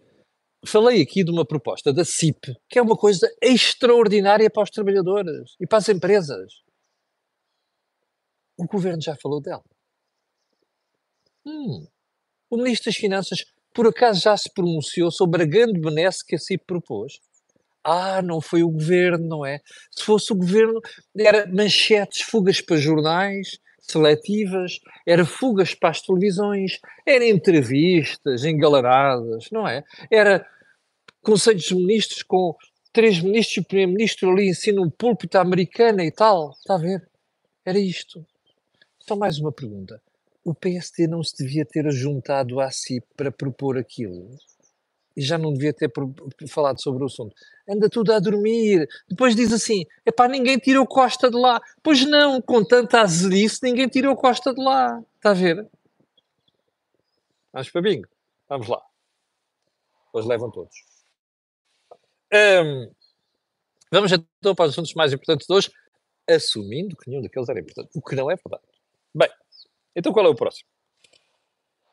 falei 0.66 1.02
aqui 1.02 1.24
de 1.24 1.32
uma 1.32 1.46
proposta 1.46 1.94
da 1.94 2.06
CIP, 2.06 2.56
que 2.70 2.80
é 2.80 2.82
uma 2.82 2.96
coisa 2.96 3.30
extraordinária 3.42 4.50
para 4.50 4.64
os 4.64 4.70
trabalhadores 4.70 5.56
e 5.60 5.68
para 5.68 5.78
as 5.78 5.90
empresas. 5.90 6.62
O 8.58 8.66
governo 8.66 9.02
já 9.02 9.16
falou 9.16 9.42
dela. 9.42 9.64
Hum. 11.46 11.86
O 12.54 12.58
Ministro 12.58 12.92
das 12.92 12.98
Finanças, 12.98 13.46
por 13.74 13.88
acaso, 13.88 14.22
já 14.22 14.38
se 14.38 14.48
pronunciou 14.54 15.10
sobre 15.10 15.42
a 15.42 15.46
grande 15.48 15.80
benesse 15.80 16.24
que 16.24 16.36
a 16.36 16.38
CIP 16.38 16.64
propôs? 16.68 17.14
Ah, 17.84 18.22
não 18.22 18.40
foi 18.40 18.62
o 18.62 18.70
governo, 18.70 19.28
não 19.28 19.44
é? 19.44 19.60
Se 19.90 20.04
fosse 20.04 20.32
o 20.32 20.36
governo, 20.36 20.80
era 21.18 21.48
manchetes, 21.48 22.22
fugas 22.22 22.62
para 22.62 22.78
jornais, 22.78 23.58
seletivas, 23.82 24.80
era 25.04 25.26
fugas 25.26 25.74
para 25.74 25.90
as 25.90 26.02
televisões, 26.04 26.78
era 27.08 27.28
entrevistas 27.28 28.46
engalaradas, 28.46 29.50
não 29.52 29.68
é? 29.68 29.84
Era 30.12 30.46
conselhos 31.24 31.64
de 31.64 31.74
ministros 31.74 32.22
com 32.22 32.56
três 32.92 33.20
ministros 33.20 33.58
e 33.58 33.60
o 33.62 33.66
primeiro-ministro 33.66 34.30
ali 34.30 34.50
em 34.50 34.54
cima 34.54 34.80
num 34.80 34.92
púlpito 34.92 35.40
americana 35.40 36.06
e 36.06 36.12
tal. 36.12 36.52
Está 36.52 36.76
a 36.76 36.78
ver? 36.78 37.10
Era 37.66 37.80
isto. 37.80 38.24
Só 39.00 39.16
mais 39.16 39.40
uma 39.40 39.52
pergunta. 39.52 40.00
O 40.44 40.54
PSD 40.54 41.08
não 41.08 41.24
se 41.24 41.38
devia 41.38 41.66
ter 41.66 41.90
juntado 41.92 42.60
à 42.60 42.70
CIP 42.70 43.06
para 43.16 43.32
propor 43.32 43.78
aquilo? 43.78 44.38
e 45.16 45.22
já 45.22 45.38
não 45.38 45.54
devia 45.54 45.74
ter 45.74 45.92
falado 46.48 46.82
sobre 46.82 47.04
o 47.04 47.06
assunto. 47.06 47.36
Anda 47.70 47.90
tudo 47.90 48.12
a 48.12 48.20
dormir. 48.20 48.88
Depois 49.08 49.36
diz 49.36 49.54
assim: 49.54 49.86
epá, 50.06 50.28
ninguém 50.28 50.58
tirou 50.58 50.86
Costa 50.86 51.30
de 51.30 51.38
lá. 51.38 51.62
Pois 51.82 52.06
não, 52.06 52.42
com 52.42 52.64
tanta 52.64 53.02
azelice, 53.02 53.60
ninguém 53.64 53.88
tirou 53.88 54.16
Costa 54.16 54.54
de 54.54 54.62
lá. 54.62 55.02
Está 55.16 55.32
a 55.32 55.34
ver? 55.34 55.68
Vamos 57.52 57.70
para 57.70 57.82
bingo. 57.82 58.08
Vamos 58.50 58.68
lá. 58.68 58.82
Hoje 60.12 60.28
levam 60.28 60.52
todos. 60.52 60.76
Um, 62.34 62.92
vamos 63.92 64.12
então 64.12 64.56
para 64.56 64.66
os 64.66 64.72
assuntos 64.72 64.94
mais 64.96 65.14
importantes 65.14 65.46
de 65.46 65.54
hoje, 65.54 65.72
assumindo 66.28 66.96
que 66.96 67.10
nenhum 67.10 67.22
daqueles 67.22 67.48
era 67.48 67.60
importante. 67.60 67.90
O 67.96 68.02
que 68.02 68.16
não 68.16 68.30
é 68.30 68.36
verdade. 68.36 68.64
Então 69.96 70.12
qual 70.12 70.26
é 70.26 70.30
o 70.30 70.36
próximo? 70.36 70.68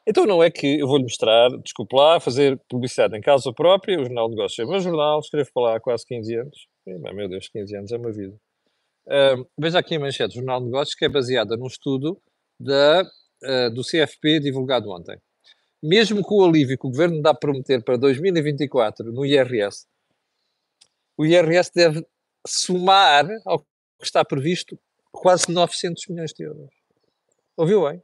Então 0.06 0.26
não 0.26 0.42
é 0.42 0.50
que 0.50 0.80
eu 0.80 0.86
vou-lhe 0.86 1.04
mostrar, 1.04 1.50
desculpe 1.62 1.94
lá, 1.94 2.18
fazer 2.18 2.58
publicidade 2.68 3.16
em 3.16 3.20
casa 3.20 3.52
própria, 3.52 3.98
o 3.98 4.04
Jornal 4.04 4.28
de 4.28 4.34
Negócios 4.34 4.58
é 4.58 4.68
meu 4.68 4.80
jornal, 4.80 5.20
escrevo 5.20 5.50
para 5.52 5.62
lá 5.62 5.76
há 5.76 5.80
quase 5.80 6.04
15 6.06 6.34
anos. 6.36 6.66
Meu 6.86 7.28
Deus, 7.28 7.48
15 7.48 7.76
anos 7.76 7.92
é 7.92 7.96
uma 7.96 8.10
vida. 8.10 8.34
Uh, 9.06 9.46
veja 9.58 9.78
aqui 9.78 9.96
a 9.96 10.00
manchete 10.00 10.34
do 10.34 10.34
Jornal 10.36 10.60
de 10.60 10.66
Negócios, 10.66 10.94
que 10.94 11.04
é 11.04 11.08
baseada 11.08 11.56
num 11.56 11.66
estudo 11.66 12.20
da, 12.58 13.02
uh, 13.02 13.70
do 13.72 13.82
CFP 13.82 14.40
divulgado 14.40 14.90
ontem. 14.90 15.18
Mesmo 15.82 16.22
com 16.22 16.36
o 16.36 16.44
alívio 16.44 16.78
que 16.78 16.86
o 16.86 16.90
Governo 16.90 17.22
dá 17.22 17.30
a 17.30 17.34
prometer 17.34 17.82
para 17.82 17.96
2024 17.96 19.12
no 19.12 19.24
IRS, 19.24 19.86
o 21.16 21.24
IRS 21.24 21.70
deve 21.74 22.04
somar 22.46 23.28
ao 23.46 23.60
que 23.60 23.66
está 24.02 24.24
previsto 24.24 24.78
quase 25.12 25.52
900 25.52 26.06
milhões 26.08 26.32
de 26.32 26.44
euros. 26.44 26.79
Ouviu 27.60 27.86
bem? 27.86 28.02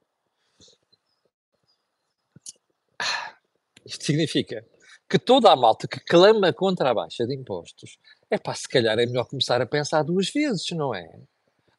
Isto 3.86 4.04
significa 4.04 4.62
que 5.08 5.18
toda 5.18 5.50
a 5.50 5.56
malta 5.56 5.88
que 5.88 5.98
clama 5.98 6.52
contra 6.52 6.90
a 6.90 6.94
baixa 6.94 7.26
de 7.26 7.34
impostos, 7.34 7.96
é 8.30 8.36
pá, 8.36 8.54
se 8.54 8.68
calhar 8.68 8.98
é 8.98 9.06
melhor 9.06 9.24
começar 9.24 9.62
a 9.62 9.64
pensar 9.64 10.02
duas 10.02 10.28
vezes, 10.28 10.68
não 10.72 10.94
é? 10.94 11.10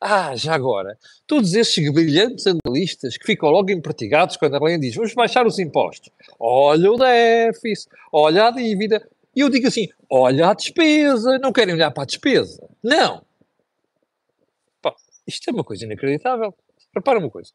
Ah, 0.01 0.35
já 0.35 0.55
agora, 0.55 0.97
todos 1.27 1.53
esses 1.53 1.93
brilhantes 1.93 2.47
analistas 2.47 3.15
que 3.15 3.27
ficam 3.27 3.49
logo 3.49 3.69
empertigados 3.69 4.37
quando 4.37 4.55
a 4.55 4.63
lei 4.63 4.79
diz 4.79 4.95
vamos 4.95 5.13
baixar 5.13 5.45
os 5.45 5.59
impostos. 5.59 6.11
Olha 6.39 6.91
o 6.91 6.97
déficit, 6.97 7.91
olha 8.11 8.47
a 8.47 8.51
dívida. 8.51 9.07
E 9.35 9.41
eu 9.41 9.51
digo 9.51 9.67
assim, 9.67 9.87
olha 10.09 10.49
a 10.49 10.55
despesa, 10.55 11.37
não 11.37 11.53
querem 11.53 11.75
olhar 11.75 11.91
para 11.91 12.01
a 12.01 12.07
despesa. 12.07 12.67
Não. 12.81 13.23
Pá, 14.81 14.95
isto 15.27 15.47
é 15.47 15.53
uma 15.53 15.63
coisa 15.63 15.85
inacreditável. 15.85 16.55
Repara 16.95 17.19
uma 17.19 17.29
coisa. 17.29 17.51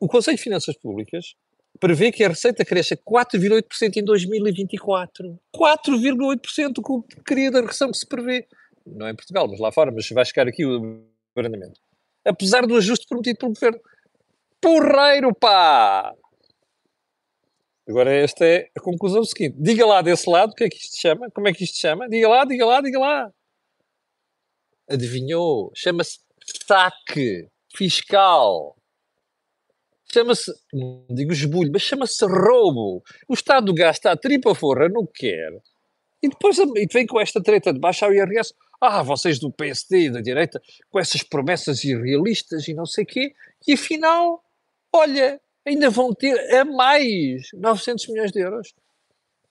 O 0.00 0.08
Conselho 0.08 0.38
de 0.38 0.42
Finanças 0.42 0.74
Públicas 0.78 1.34
prevê 1.78 2.10
que 2.10 2.24
a 2.24 2.28
receita 2.28 2.64
cresça 2.64 2.96
4,8% 2.96 3.96
em 3.96 4.04
2024. 4.04 5.38
4,8% 5.54 6.80
com 6.82 6.94
o 6.94 7.02
queria 7.22 7.50
da 7.50 7.60
recessão 7.60 7.90
que 7.90 7.98
se 7.98 8.06
prevê. 8.06 8.48
Não 8.86 9.06
é 9.06 9.10
em 9.10 9.14
Portugal, 9.14 9.46
mas 9.46 9.60
lá 9.60 9.70
fora, 9.70 9.92
mas 9.92 10.08
vai 10.08 10.24
chegar 10.24 10.48
aqui 10.48 10.64
o 10.64 11.04
abrandamento. 11.36 11.78
Apesar 12.24 12.66
do 12.66 12.76
ajuste 12.76 13.06
prometido 13.06 13.38
pelo 13.38 13.52
governo. 13.52 13.80
Porreiro, 14.58 15.34
pá! 15.34 16.14
Agora 17.86 18.12
esta 18.12 18.46
é 18.46 18.70
a 18.76 18.80
conclusão 18.80 19.22
seguinte. 19.24 19.56
Diga 19.58 19.84
lá 19.84 20.00
desse 20.00 20.28
lado 20.28 20.52
o 20.52 20.54
que 20.54 20.64
é 20.64 20.68
que 20.70 20.76
isto 20.76 20.98
chama, 20.98 21.30
como 21.30 21.46
é 21.46 21.52
que 21.52 21.64
isto 21.64 21.78
chama. 21.78 22.08
Diga 22.08 22.28
lá, 22.28 22.44
diga 22.46 22.64
lá, 22.64 22.80
diga 22.80 22.98
lá. 22.98 23.30
Adivinhou? 24.88 25.70
Chama-se 25.74 26.20
saque 26.66 27.48
fiscal 27.74 28.79
chama-se, 30.12 30.52
não 30.72 31.06
digo 31.10 31.32
esbulho, 31.32 31.70
mas 31.72 31.82
chama-se 31.82 32.24
roubo. 32.24 33.02
O 33.28 33.34
Estado 33.34 33.72
gasta 33.74 34.10
a 34.10 34.16
tripa 34.16 34.54
forra, 34.54 34.88
não 34.88 35.06
quer. 35.06 35.52
E 36.22 36.28
depois 36.28 36.58
e 36.58 36.86
vem 36.92 37.06
com 37.06 37.20
esta 37.20 37.42
treta 37.42 37.72
de 37.72 37.78
baixar 37.78 38.10
o 38.10 38.14
IRS. 38.14 38.54
Ah, 38.80 39.02
vocês 39.02 39.38
do 39.38 39.52
PSD 39.52 40.06
e 40.06 40.10
da 40.10 40.20
direita, 40.20 40.60
com 40.90 40.98
essas 40.98 41.22
promessas 41.22 41.84
irrealistas 41.84 42.66
e 42.68 42.74
não 42.74 42.86
sei 42.86 43.04
quê. 43.04 43.34
E 43.66 43.74
afinal, 43.74 44.42
olha, 44.92 45.40
ainda 45.66 45.90
vão 45.90 46.14
ter 46.14 46.38
a 46.54 46.64
mais 46.64 47.48
900 47.54 48.08
milhões 48.08 48.32
de 48.32 48.40
euros. 48.40 48.74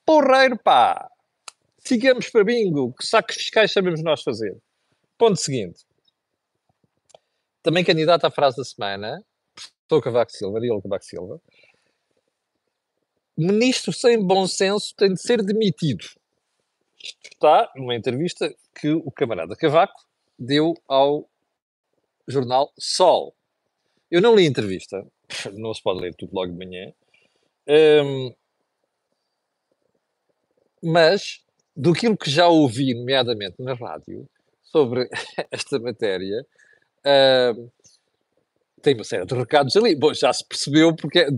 Porreiro, 0.04 0.58
pá! 0.58 1.08
Sigamos 1.78 2.28
para 2.28 2.44
bingo, 2.44 2.92
que 2.92 3.06
sacos 3.06 3.36
fiscais 3.36 3.72
sabemos 3.72 4.02
nós 4.02 4.22
fazer. 4.22 4.56
Ponto 5.16 5.36
seguinte. 5.36 5.84
Também 7.62 7.84
candidato 7.84 8.24
à 8.24 8.30
frase 8.30 8.56
da 8.56 8.64
semana, 8.64 9.24
Estou 9.90 10.00
Cavaco 10.00 10.30
Silva, 10.30 10.58
Ariel 10.58 10.80
Cavaco 10.80 11.04
Silva. 11.04 11.42
Ministro 13.36 13.92
sem 13.92 14.24
bom 14.24 14.46
senso 14.46 14.94
tem 14.96 15.12
de 15.12 15.20
ser 15.20 15.42
demitido. 15.42 16.04
Isto 16.96 17.28
está 17.32 17.68
numa 17.74 17.96
entrevista 17.96 18.54
que 18.80 18.92
o 18.92 19.10
camarada 19.10 19.56
Cavaco 19.56 20.00
deu 20.38 20.74
ao 20.86 21.28
jornal 22.28 22.72
Sol. 22.78 23.34
Eu 24.08 24.22
não 24.22 24.36
li 24.36 24.44
a 24.44 24.48
entrevista, 24.48 25.04
não 25.54 25.74
se 25.74 25.82
pode 25.82 26.02
ler 26.02 26.14
tudo 26.14 26.36
logo 26.36 26.52
de 26.52 26.58
manhã, 26.64 26.92
um, 28.04 28.32
mas 30.84 31.44
do 31.74 31.92
que 31.92 32.30
já 32.30 32.46
ouvi, 32.46 32.94
nomeadamente 32.94 33.56
na 33.58 33.74
rádio, 33.74 34.30
sobre 34.62 35.08
esta 35.50 35.80
matéria, 35.80 36.46
um, 37.58 37.68
tem 38.82 38.94
uma 38.94 39.04
série 39.04 39.24
de 39.24 39.34
recados 39.34 39.76
ali. 39.76 39.94
Bom, 39.94 40.12
já 40.12 40.32
se 40.32 40.46
percebeu 40.46 40.94
porque 40.94 41.20
é 41.20 41.28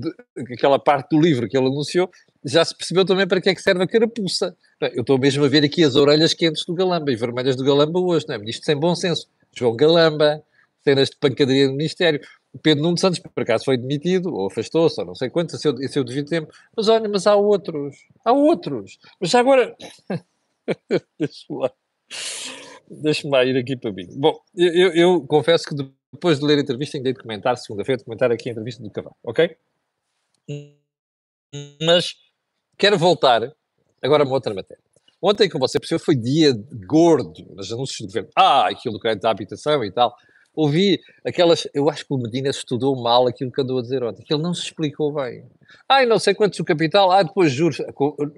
aquela 0.54 0.78
parte 0.78 1.10
do 1.10 1.20
livro 1.20 1.48
que 1.48 1.56
ele 1.56 1.66
anunciou, 1.66 2.10
já 2.44 2.64
se 2.64 2.76
percebeu 2.76 3.04
também 3.04 3.26
para 3.26 3.40
que 3.40 3.50
é 3.50 3.54
que 3.54 3.62
serve 3.62 3.82
a 3.82 3.86
carapuça. 3.86 4.56
Eu 4.80 5.02
estou 5.02 5.18
mesmo 5.18 5.44
a 5.44 5.48
ver 5.48 5.64
aqui 5.64 5.84
as 5.84 5.94
orelhas 5.94 6.34
quentes 6.34 6.64
do 6.64 6.74
Galamba 6.74 7.12
e 7.12 7.16
vermelhas 7.16 7.56
do 7.56 7.64
Galamba 7.64 8.00
hoje, 8.00 8.26
não 8.28 8.34
é? 8.34 8.38
Ministro 8.38 8.64
sem 8.64 8.76
bom 8.76 8.94
senso. 8.94 9.28
João 9.54 9.76
Galamba, 9.76 10.42
cenas 10.82 11.10
de 11.10 11.16
pancadaria 11.16 11.66
do 11.68 11.74
Ministério. 11.74 12.20
Pedro 12.62 12.82
Nuno 12.82 12.98
Santos, 12.98 13.18
por 13.18 13.42
acaso, 13.42 13.64
foi 13.64 13.78
demitido, 13.78 14.34
ou 14.34 14.46
afastou-se, 14.46 15.00
ou 15.00 15.06
não 15.06 15.14
sei 15.14 15.30
quanto, 15.30 15.54
esse 15.54 15.66
é 15.66 16.00
o 16.00 16.04
devido 16.04 16.28
tempo. 16.28 16.52
Mas 16.76 16.88
olha, 16.88 17.08
mas 17.08 17.26
há 17.26 17.34
outros. 17.34 17.96
Há 18.24 18.32
outros. 18.32 18.98
Mas 19.20 19.30
já 19.30 19.40
agora... 19.40 19.74
Deixa-me 21.18 21.60
lá. 21.60 21.72
Deixa-me 22.90 23.32
lá 23.32 23.44
ir 23.44 23.56
aqui 23.56 23.76
para 23.76 23.92
mim. 23.92 24.06
Bom, 24.16 24.38
eu, 24.54 24.72
eu, 24.72 24.92
eu 24.92 25.20
confesso 25.22 25.64
que 25.64 25.74
depois 26.12 26.38
de 26.38 26.44
ler 26.44 26.58
a 26.58 26.62
entrevista, 26.62 26.96
ainda 26.96 27.12
de 27.12 27.18
comentar, 27.18 27.56
segunda-feira, 27.56 27.98
de 27.98 28.04
comentar 28.04 28.30
aqui 28.30 28.48
a 28.48 28.52
entrevista 28.52 28.82
do 28.82 28.90
Cavalo, 28.90 29.16
ok? 29.24 29.56
Mas 31.82 32.14
quero 32.78 32.98
voltar 32.98 33.52
agora 34.02 34.22
a 34.22 34.26
uma 34.26 34.34
outra 34.34 34.52
matéria. 34.52 34.82
Ontem, 35.20 35.48
como 35.48 35.66
você 35.66 35.78
percebeu, 35.78 36.04
foi 36.04 36.16
dia 36.16 36.52
gordo 36.86 37.44
nos 37.54 37.72
anúncios 37.72 38.00
do 38.00 38.06
governo. 38.06 38.28
Ah, 38.36 38.68
aquilo 38.68 38.94
do 38.94 39.00
crédito 39.00 39.22
da 39.22 39.30
habitação 39.30 39.84
e 39.84 39.92
tal 39.92 40.14
ouvi 40.54 41.00
aquelas. 41.24 41.66
Eu 41.72 41.88
acho 41.88 42.06
que 42.06 42.12
o 42.12 42.18
Medina 42.18 42.50
estudou 42.50 42.94
mal 43.00 43.26
aquilo 43.26 43.50
que 43.50 43.60
andou 43.60 43.78
a 43.78 43.82
dizer 43.82 44.02
ontem, 44.02 44.22
que 44.22 44.32
ele 44.32 44.42
não 44.42 44.54
se 44.54 44.62
explicou 44.62 45.12
bem. 45.12 45.44
Ai, 45.88 46.06
não 46.06 46.18
sei 46.18 46.34
quantos 46.34 46.58
o 46.58 46.64
capital, 46.64 47.10
ah, 47.10 47.22
depois 47.22 47.52
juros. 47.52 47.78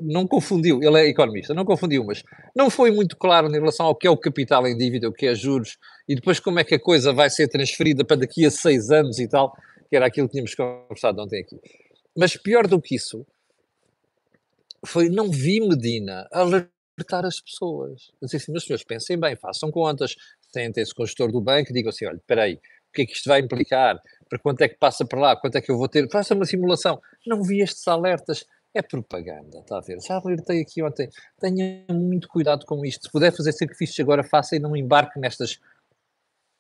Não 0.00 0.26
confundiu, 0.26 0.83
ele 0.83 0.99
é 1.00 1.09
economista, 1.09 1.52
não 1.52 1.64
confundiu, 1.64 2.04
mas 2.04 2.23
não 2.54 2.71
foi 2.71 2.90
muito 2.90 3.16
claro 3.16 3.49
em 3.49 3.52
relação 3.52 3.87
ao 3.87 3.94
que 3.94 4.06
é 4.06 4.11
o 4.11 4.16
capital 4.16 4.66
em 4.66 4.76
dívida, 4.76 5.09
o 5.09 5.12
que 5.12 5.26
é 5.26 5.35
juros, 5.35 5.76
e 6.09 6.14
depois 6.14 6.38
como 6.38 6.59
é 6.61 6.64
que 6.64 6.75
a 6.75 6.80
coisa 6.80 7.12
vai 7.12 7.28
ser 7.30 7.49
transferida 7.49 8.04
para 8.04 8.18
daqui 8.18 8.47
a 8.47 8.50
seis 8.50 8.90
anos 8.90 9.18
e 9.18 9.28
tal, 9.28 9.56
que 9.88 9.97
era 9.97 10.06
aquilo 10.06 10.28
que 10.28 10.33
tínhamos 10.33 10.54
conversado 10.54 11.21
ontem 11.21 11.40
aqui. 11.40 11.61
Mas 12.16 12.37
pior 12.37 12.68
do 12.68 12.80
que 12.80 12.94
isso, 12.94 13.26
foi 14.87 15.09
não 15.09 15.30
vi 15.30 15.61
Medina 15.61 16.28
alertar 16.30 17.25
as 17.25 17.40
pessoas. 17.40 18.12
Dizer 18.23 18.37
assim, 18.37 18.52
meus 18.52 18.64
senhores, 18.64 18.85
pensem 18.85 19.18
bem, 19.18 19.35
façam 19.35 19.71
contas, 19.71 20.14
sentem-se 20.54 20.94
com 20.94 21.02
o 21.02 21.06
gestor 21.06 21.30
do 21.30 21.40
banco 21.40 21.70
e 21.70 21.75
digam 21.75 21.90
assim, 21.90 22.06
olha, 22.06 22.16
espera 22.16 22.44
aí, 22.44 22.54
o 22.54 22.92
que 22.94 23.02
é 23.02 23.06
que 23.06 23.12
isto 23.12 23.28
vai 23.28 23.40
implicar? 23.40 24.00
Para 24.28 24.38
quanto 24.38 24.62
é 24.62 24.68
que 24.68 24.76
passa 24.76 25.04
para 25.04 25.20
lá? 25.20 25.37
Quanto 25.37 25.56
é 25.56 25.61
que 25.61 25.70
eu 25.70 25.76
vou 25.76 25.88
ter? 25.88 26.08
Faça 26.11 26.34
uma 26.34 26.44
simulação. 26.44 27.00
Não 27.26 27.42
vi 27.42 27.61
estes 27.61 27.87
alertas. 27.88 28.46
é 28.73 28.82
propaganda, 28.82 29.58
está 29.58 29.78
a 29.78 29.80
ver? 29.80 30.00
Já 30.00 30.16
alertei 30.16 30.61
aqui 30.61 30.82
ontem. 30.82 31.08
Tenha 31.38 31.84
muito 31.90 32.28
cuidado 32.28 32.64
com 32.64 32.84
isto. 32.84 33.06
Se 33.06 33.12
puder 33.12 33.32
fazer 33.32 33.52
sacrifícios 33.52 34.00
agora, 34.00 34.25
faça 34.25 34.56
e 34.56 34.58
não 34.58 34.76
embarque 34.76 35.18
nestas. 35.18 35.61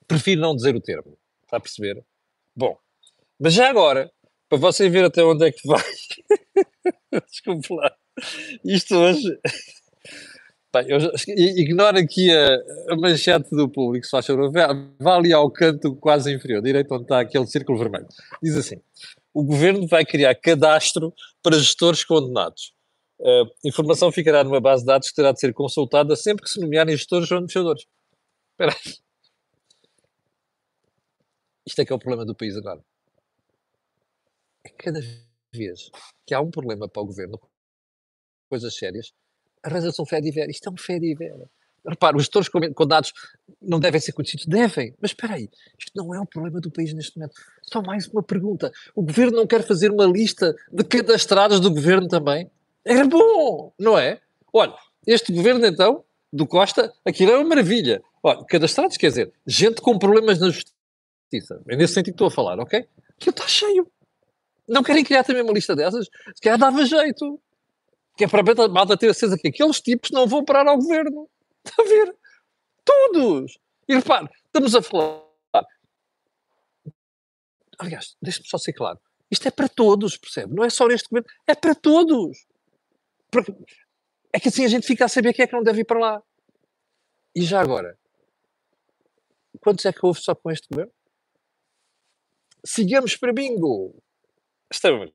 Prefiro 0.06 0.40
não 0.40 0.54
dizer 0.54 0.76
o 0.76 0.80
termo. 0.80 1.16
Está 1.44 1.56
a 1.56 1.60
perceber? 1.60 2.04
Bom, 2.54 2.78
mas 3.38 3.54
já 3.54 3.68
agora, 3.68 4.12
para 4.48 4.58
você 4.58 4.88
ver 4.88 5.04
até 5.04 5.22
onde 5.24 5.46
é 5.46 5.52
que 5.52 5.66
vai. 5.66 5.82
Desculpe 7.30 7.74
lá. 7.74 7.94
Isto 8.64 8.96
hoje. 8.96 9.38
Bem, 10.74 10.86
eu 10.88 10.98
ignoro 11.56 11.96
aqui 11.96 12.32
a, 12.32 12.56
a, 12.92 12.96
manchete 12.96 13.48
do 13.50 13.68
público, 13.68 14.04
se 14.04 14.10
faz 14.10 14.26
favor. 14.26 14.50
Vá 14.98 15.14
ali 15.14 15.32
ao 15.32 15.48
canto 15.48 15.94
quase 15.94 16.34
inferior, 16.34 16.60
direito 16.60 16.92
onde 16.92 17.04
está 17.04 17.20
aquele 17.20 17.46
círculo 17.46 17.78
vermelho. 17.78 18.08
Diz 18.42 18.56
assim: 18.56 18.82
o 19.32 19.44
governo 19.44 19.86
vai 19.86 20.04
criar 20.04 20.34
cadastro 20.34 21.14
para 21.40 21.56
gestores 21.56 22.04
condenados. 22.04 22.74
Uh, 23.20 23.46
informação 23.64 24.10
ficará 24.10 24.42
numa 24.42 24.60
base 24.60 24.82
de 24.82 24.86
dados 24.86 25.08
que 25.08 25.14
terá 25.14 25.30
de 25.30 25.38
ser 25.38 25.54
consultada 25.54 26.16
sempre 26.16 26.42
que 26.42 26.50
se 26.50 26.60
nomearem 26.60 26.96
gestores 26.96 27.30
ou 27.30 27.38
negociadores. 27.38 27.86
Espera 28.50 28.72
aí. 28.72 28.94
Isto 31.64 31.82
é 31.82 31.84
que 31.84 31.92
é 31.92 31.94
o 31.94 32.00
problema 32.00 32.26
do 32.26 32.34
país 32.34 32.56
agora. 32.56 32.84
É 34.64 34.70
cada 34.70 35.00
vez 35.54 35.88
que 36.26 36.34
há 36.34 36.40
um 36.40 36.50
problema 36.50 36.88
para 36.88 37.00
o 37.00 37.06
governo, 37.06 37.40
coisas 38.50 38.74
sérias, 38.74 39.14
arranja-se 39.64 40.00
um 40.00 40.06
fé 40.06 40.20
de 40.20 40.30
ver. 40.30 40.48
Isto 40.50 40.68
é 40.68 40.72
um 40.72 40.76
fé 40.76 40.98
de 40.98 41.14
ver. 41.14 41.34
Repara, 41.86 42.16
os 42.16 42.22
gestores 42.22 42.48
condenados 42.48 43.12
não 43.60 43.78
devem 43.78 44.00
ser 44.00 44.12
conhecidos? 44.12 44.46
Devem. 44.46 44.94
Mas 45.00 45.10
espera 45.10 45.34
aí, 45.34 45.50
isto 45.78 45.92
não 45.94 46.14
é 46.14 46.20
o 46.20 46.26
problema 46.26 46.60
do 46.60 46.70
país 46.70 46.94
neste 46.94 47.18
momento. 47.18 47.34
Só 47.62 47.82
mais 47.82 48.06
uma 48.08 48.22
pergunta. 48.22 48.72
O 48.94 49.02
governo 49.02 49.36
não 49.36 49.46
quer 49.46 49.62
fazer 49.62 49.90
uma 49.90 50.06
lista 50.06 50.54
de 50.72 50.84
cadastrados 50.84 51.60
do 51.60 51.70
governo 51.70 52.08
também? 52.08 52.50
Era 52.84 53.06
bom, 53.06 53.72
não 53.78 53.98
é? 53.98 54.20
Olha, 54.52 54.74
este 55.06 55.32
governo 55.32 55.66
então, 55.66 56.04
do 56.32 56.46
Costa, 56.46 56.92
aquilo 57.04 57.32
é 57.32 57.36
uma 57.36 57.48
maravilha. 57.48 58.02
Olha, 58.22 58.44
cadastrados 58.44 58.96
quer 58.96 59.08
dizer, 59.08 59.32
gente 59.46 59.82
com 59.82 59.98
problemas 59.98 60.38
na 60.38 60.48
justiça. 60.48 61.60
É 61.68 61.76
nesse 61.76 61.94
sentido 61.94 62.12
que 62.12 62.16
estou 62.16 62.28
a 62.28 62.30
falar, 62.30 62.58
ok? 62.58 62.86
Aquilo 63.16 63.30
está 63.30 63.46
cheio. 63.46 63.86
Não 64.66 64.82
querem 64.82 65.04
criar 65.04 65.24
também 65.24 65.42
uma 65.42 65.52
lista 65.52 65.76
dessas? 65.76 66.06
Se 66.34 66.40
calhar 66.40 66.58
dava 66.58 66.84
jeito. 66.86 67.38
Que 68.16 68.24
é 68.24 68.28
para 68.28 68.64
a 68.64 68.68
malta 68.68 68.96
ter 68.96 69.10
a 69.10 69.14
certeza 69.14 69.38
que 69.40 69.48
aqueles 69.48 69.80
tipos 69.80 70.10
não 70.10 70.26
vão 70.26 70.44
parar 70.44 70.66
ao 70.68 70.76
governo. 70.76 71.28
Está 71.64 71.82
a 71.82 71.86
ver? 71.86 72.16
Todos! 72.84 73.58
E 73.88 73.94
repare, 73.94 74.28
estamos 74.46 74.74
a 74.74 74.82
falar. 74.82 75.24
Aliás, 77.78 78.16
deixe-me 78.22 78.46
só 78.46 78.58
ser 78.58 78.72
claro. 78.72 78.98
Isto 79.30 79.48
é 79.48 79.50
para 79.50 79.68
todos, 79.68 80.16
percebe? 80.16 80.54
Não 80.54 80.64
é 80.64 80.70
só 80.70 80.86
neste 80.86 81.08
governo, 81.08 81.28
é 81.46 81.54
para 81.54 81.74
todos. 81.74 82.46
Porque 83.30 83.52
é 84.32 84.38
que 84.38 84.48
assim 84.48 84.64
a 84.64 84.68
gente 84.68 84.86
fica 84.86 85.04
a 85.04 85.08
saber 85.08 85.32
quem 85.32 85.44
é 85.44 85.46
que 85.46 85.54
não 85.54 85.62
deve 85.62 85.80
ir 85.80 85.84
para 85.84 85.98
lá. 85.98 86.22
E 87.34 87.42
já 87.42 87.60
agora, 87.60 87.98
quantos 89.60 89.84
é 89.84 89.92
que 89.92 90.04
houve 90.04 90.20
só 90.20 90.34
com 90.34 90.50
este 90.50 90.68
governo? 90.70 90.92
Sigamos 92.64 93.16
para 93.16 93.32
bingo! 93.32 94.00
Estamos. 94.72 95.10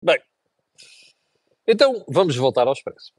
Bem, 0.00 0.20
então 1.68 2.04
vamos 2.08 2.34
voltar 2.36 2.66
ao 2.66 2.72
expresso 2.72 3.12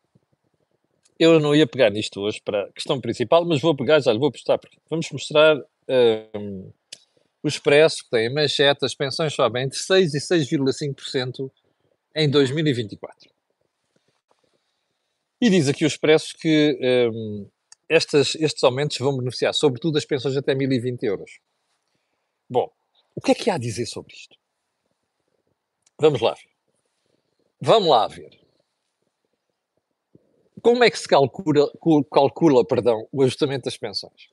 eu 1.19 1.37
não 1.37 1.53
ia 1.53 1.67
pegar 1.67 1.89
nisto 1.89 2.21
hoje 2.21 2.41
para 2.41 2.63
a 2.63 2.71
questão 2.71 3.01
principal, 3.01 3.43
mas 3.43 3.59
vou 3.59 3.75
pegar, 3.75 3.99
já 3.99 4.13
lhe 4.13 4.17
vou 4.17 4.31
postar, 4.31 4.57
porque 4.57 4.77
vamos 4.89 5.11
mostrar 5.11 5.57
um, 6.33 6.71
o 7.43 7.47
Expresso, 7.47 8.05
que 8.05 8.09
tem 8.09 8.33
manchete, 8.33 8.85
as 8.85 8.95
pensões 8.95 9.33
sobem 9.33 9.65
entre 9.65 9.77
6% 9.77 10.13
e 10.13 10.17
6,5% 10.17 11.51
em 12.15 12.29
2024. 12.29 13.29
E 15.41 15.49
diz 15.49 15.67
aqui 15.67 15.83
o 15.83 15.88
Expresso 15.88 16.33
que 16.38 16.79
um, 17.13 17.49
estas, 17.89 18.35
estes 18.35 18.63
aumentos 18.63 18.97
vão 18.97 19.17
beneficiar, 19.17 19.53
sobretudo, 19.53 19.97
as 19.97 20.05
pensões 20.05 20.38
até 20.38 20.55
1.020 20.55 21.03
euros. 21.03 21.39
Bom, 22.49 22.71
o 23.13 23.19
que 23.19 23.31
é 23.31 23.35
que 23.35 23.49
há 23.49 23.55
a 23.55 23.59
dizer 23.59 23.85
sobre 23.88 24.13
isto? 24.13 24.38
Vamos 25.99 26.21
lá 26.21 26.33
ver. 26.33 26.49
Vamos 27.62 27.89
lá 27.89 28.07
ver. 28.07 28.38
Como 30.62 30.84
é 30.84 30.89
que 30.89 31.00
se 31.00 31.08
calcula, 31.08 31.72
calcula 32.12 32.65
perdão, 32.65 33.08
o 33.12 33.24
ajustamento 33.24 33.65
das 33.65 33.78
pensões? 33.78 34.30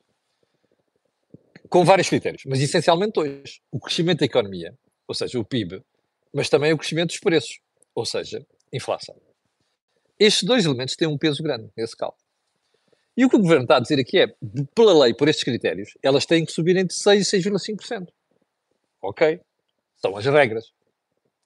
Com 1.69 1.83
vários 1.83 2.09
critérios, 2.09 2.43
mas 2.45 2.59
essencialmente 2.61 3.13
dois. 3.13 3.59
O 3.71 3.79
crescimento 3.79 4.19
da 4.19 4.25
economia, 4.25 4.77
ou 5.07 5.13
seja, 5.13 5.39
o 5.39 5.45
PIB, 5.45 5.83
mas 6.33 6.49
também 6.49 6.71
o 6.73 6.77
crescimento 6.77 7.09
dos 7.09 7.19
preços, 7.19 7.59
ou 7.93 8.05
seja, 8.05 8.45
inflação. 8.71 9.15
Estes 10.19 10.43
dois 10.43 10.65
elementos 10.65 10.95
têm 10.95 11.07
um 11.07 11.17
peso 11.17 11.43
grande 11.43 11.69
nesse 11.75 11.95
cálculo. 11.95 12.23
E 13.15 13.25
o 13.25 13.29
que 13.29 13.35
o 13.35 13.41
governo 13.41 13.63
está 13.63 13.77
a 13.77 13.79
dizer 13.79 13.99
aqui 13.99 14.19
é, 14.19 14.27
pela 14.75 15.03
lei, 15.03 15.13
por 15.13 15.27
estes 15.27 15.43
critérios, 15.43 15.97
elas 16.03 16.25
têm 16.25 16.45
que 16.45 16.51
subir 16.51 16.77
entre 16.77 16.95
6% 16.95 17.17
e 17.17 17.75
6,5%. 17.75 18.07
Ok? 19.01 19.41
São 19.95 20.15
as 20.15 20.25
regras. 20.25 20.71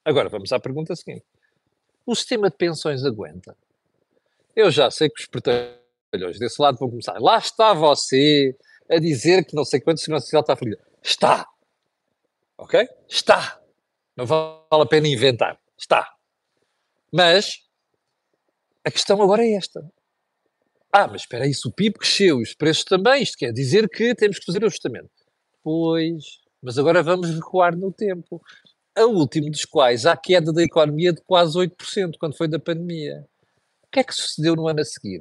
Agora 0.04 0.30
vamos 0.30 0.52
à 0.52 0.60
pergunta 0.60 0.96
seguinte: 0.96 1.24
o 2.06 2.15
sistema 2.15 2.50
de 2.50 2.58
pensões 2.58 3.06
aguenta? 3.06 3.56
Eu 4.62 4.69
já 4.69 4.91
sei 4.91 5.10
que 5.10 5.19
os 5.19 5.26
portalhões 5.26 6.38
desse 6.38 6.62
lado 6.62 6.78
vão 6.78 6.88
começar. 6.88 7.17
Lá 7.19 7.39
está 7.39 7.74
você 7.74 8.56
a 8.88 9.00
dizer 9.00 9.43
que 9.43 9.56
não 9.56 9.65
sei 9.65 9.82
quanto 9.82 10.00
segurança 10.00 10.26
social 10.26 10.41
está 10.41 10.56
ferida. 10.56 10.80
Está. 11.02 11.47
Ok? 12.60 12.88
Está. 13.10 13.60
Não 14.15 14.28
vale 14.28 14.60
a 14.69 14.86
pena 14.86 15.08
inventar. 15.08 15.60
Está. 15.76 16.08
Mas 17.12 17.58
a 18.86 18.91
questão 18.91 19.19
agora 19.19 19.43
é 19.43 19.54
esta. 19.54 19.84
Ah, 20.93 21.08
mas 21.08 21.21
espera 21.21 21.45
aí, 21.45 21.54
se 21.56 21.67
o 21.67 21.71
PIB 21.71 21.97
cresceu 21.97 22.38
os 22.38 22.54
preços 22.54 22.84
também, 22.84 23.24
isto 23.24 23.38
quer 23.38 23.52
dizer 23.52 23.89
que 23.89 24.13
temos 24.13 24.38
que 24.38 24.45
fazer 24.45 24.63
ajustamento. 24.63 25.10
Pois, 25.63 26.39
mas 26.62 26.78
agora 26.78 27.02
vamos 27.02 27.32
recuar 27.32 27.76
no 27.76 27.91
tempo. 27.91 28.39
A 28.95 29.06
último 29.06 29.50
dos 29.50 29.65
quais, 29.65 30.06
há 30.06 30.15
queda 30.15 30.54
da 30.54 30.62
economia 30.62 31.13
de 31.13 31.21
quase 31.21 31.58
8%, 31.58 32.17
quando 32.19 32.38
foi 32.38 32.47
da 32.47 32.60
pandemia 32.60 33.26
que 33.91 33.99
é 33.99 34.04
que 34.04 34.13
sucedeu 34.13 34.56
no 34.56 34.67
ano 34.67 34.82
a 34.82 34.86
seguir? 34.86 35.19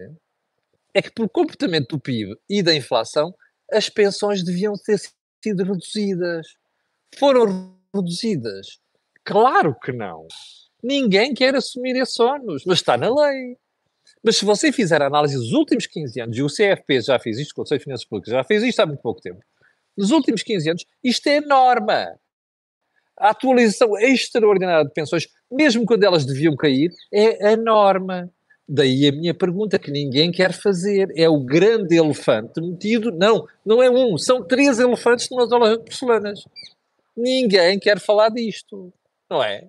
É 0.95 1.03
que, 1.03 1.11
pelo 1.11 1.29
comportamento 1.29 1.89
do 1.89 2.01
PIB 2.01 2.37
e 2.49 2.63
da 2.63 2.75
inflação, 2.75 3.35
as 3.71 3.89
pensões 3.89 4.43
deviam 4.43 4.75
ter 4.75 4.99
sido 4.99 5.65
reduzidas. 5.65 6.47
Foram 7.17 7.77
reduzidas? 7.95 8.81
Claro 9.25 9.77
que 9.79 9.93
não. 9.93 10.27
Ninguém 10.83 11.35
quer 11.35 11.55
assumir 11.55 11.97
esses 11.97 12.19
ónus, 12.19 12.65
mas 12.65 12.79
está 12.79 12.97
na 12.97 13.13
lei. 13.13 13.57
Mas 14.23 14.37
se 14.37 14.45
você 14.45 14.73
fizer 14.73 15.01
a 15.03 15.07
análise 15.07 15.37
dos 15.37 15.53
últimos 15.53 15.87
15 15.87 16.21
anos, 16.21 16.37
e 16.37 16.43
o 16.43 16.49
CFP 16.49 17.01
já 17.01 17.19
fez 17.19 17.39
isto, 17.39 17.53
o 17.53 17.55
Conselho 17.57 17.79
de 17.79 17.85
Finanças 17.85 18.07
Públicas 18.07 18.33
já 18.33 18.45
fez 18.45 18.63
isto 18.63 18.81
há 18.81 18.87
muito 18.87 19.01
pouco 19.01 19.21
tempo, 19.21 19.41
nos 19.97 20.11
últimos 20.11 20.43
15 20.43 20.71
anos, 20.71 20.87
isto 21.03 21.27
é 21.29 21.41
norma. 21.41 22.19
A 23.17 23.31
atualização 23.31 23.99
extraordinária 23.99 24.85
de 24.85 24.93
pensões, 24.93 25.29
mesmo 25.51 25.85
quando 25.85 26.05
elas 26.05 26.25
deviam 26.25 26.57
cair, 26.57 26.91
é 27.13 27.53
a 27.53 27.57
norma. 27.57 28.31
Daí 28.73 29.09
a 29.09 29.11
minha 29.11 29.35
pergunta 29.35 29.81
que 29.81 29.91
ninguém 29.91 30.31
quer 30.31 30.53
fazer. 30.53 31.13
É 31.17 31.29
o 31.29 31.41
grande 31.41 31.97
elefante 31.97 32.61
metido. 32.61 33.11
Não, 33.11 33.45
não 33.67 33.83
é 33.83 33.91
um, 33.91 34.17
são 34.17 34.45
três 34.45 34.79
elefantes 34.79 35.29
numa 35.29 35.45
zona 35.47 35.77
de 35.77 35.83
porcelanas. 35.83 36.45
Ninguém 37.17 37.81
quer 37.81 37.99
falar 37.99 38.29
disto, 38.29 38.93
não 39.29 39.43
é? 39.43 39.69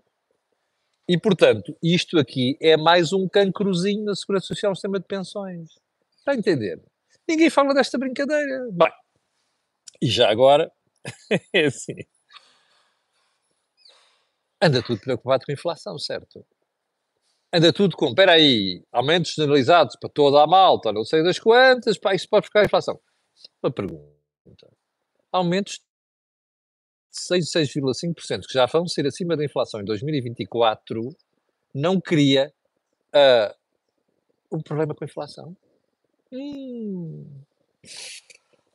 E, 1.09 1.17
portanto, 1.17 1.75
isto 1.81 2.19
aqui 2.19 2.55
é 2.61 2.77
mais 2.77 3.11
um 3.11 3.27
cancrozinho 3.27 4.03
na 4.03 4.13
Segurança 4.13 4.45
Social 4.45 4.69
no 4.69 4.75
sistema 4.75 4.99
de 4.99 5.07
pensões. 5.07 5.71
Está 6.19 6.33
a 6.33 6.35
entender? 6.35 6.79
Ninguém 7.27 7.49
fala 7.49 7.73
desta 7.73 7.97
brincadeira. 7.97 8.67
Bem, 8.71 8.91
e 9.99 10.05
já 10.07 10.29
agora, 10.29 10.71
é 11.51 11.65
assim. 11.65 12.05
Anda 14.61 14.83
tudo 14.83 15.01
preocupado 15.01 15.43
com 15.43 15.51
a 15.51 15.55
inflação, 15.55 15.97
certo? 15.97 16.45
Anda 17.53 17.73
tudo 17.73 17.95
com, 17.95 18.07
espera 18.07 18.33
aí, 18.33 18.83
aumentos 18.91 19.33
generalizados 19.33 19.95
para 19.99 20.09
toda 20.09 20.41
a 20.41 20.47
malta, 20.47 20.91
não 20.91 21.03
sei 21.03 21.23
das 21.23 21.39
quantas, 21.39 21.97
pá, 21.97 22.13
isso 22.15 22.27
pode 22.29 22.47
ficar 22.47 22.61
a 22.61 22.65
inflação. 22.65 22.99
Uma 23.61 23.71
pergunta. 23.71 24.11
Aumentos 25.31 25.79
de 27.11 27.45
6,5%, 27.45 28.47
que 28.47 28.53
já 28.53 28.65
vão 28.65 28.87
ser 28.87 29.05
acima 29.05 29.35
da 29.35 29.43
inflação 29.43 29.81
em 29.81 29.85
2024, 29.85 31.09
não 31.73 31.99
cria 31.99 32.53
uh, 33.13 33.55
um 34.55 34.61
problema 34.61 34.93
com 34.95 35.03
a 35.03 35.07
inflação? 35.07 35.55
Hum. 36.31 37.25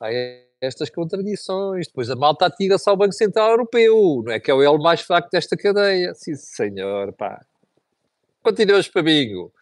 Aí 0.00 0.46
estas 0.60 0.90
contradições. 0.90 1.86
Depois 1.86 2.10
a 2.10 2.16
malta 2.16 2.46
atira-se 2.46 2.88
ao 2.88 2.96
Banco 2.96 3.12
Central 3.12 3.50
Europeu, 3.50 4.22
não 4.24 4.32
é 4.32 4.40
que 4.40 4.50
é 4.50 4.54
o 4.54 4.62
elo 4.62 4.82
mais 4.82 5.00
fraco 5.00 5.28
desta 5.30 5.56
cadeia. 5.56 6.14
Sim, 6.14 6.34
senhor, 6.34 7.12
pá. 7.12 7.44
Continuas 8.46 8.86
para 8.86 9.02
bingo. 9.02 9.52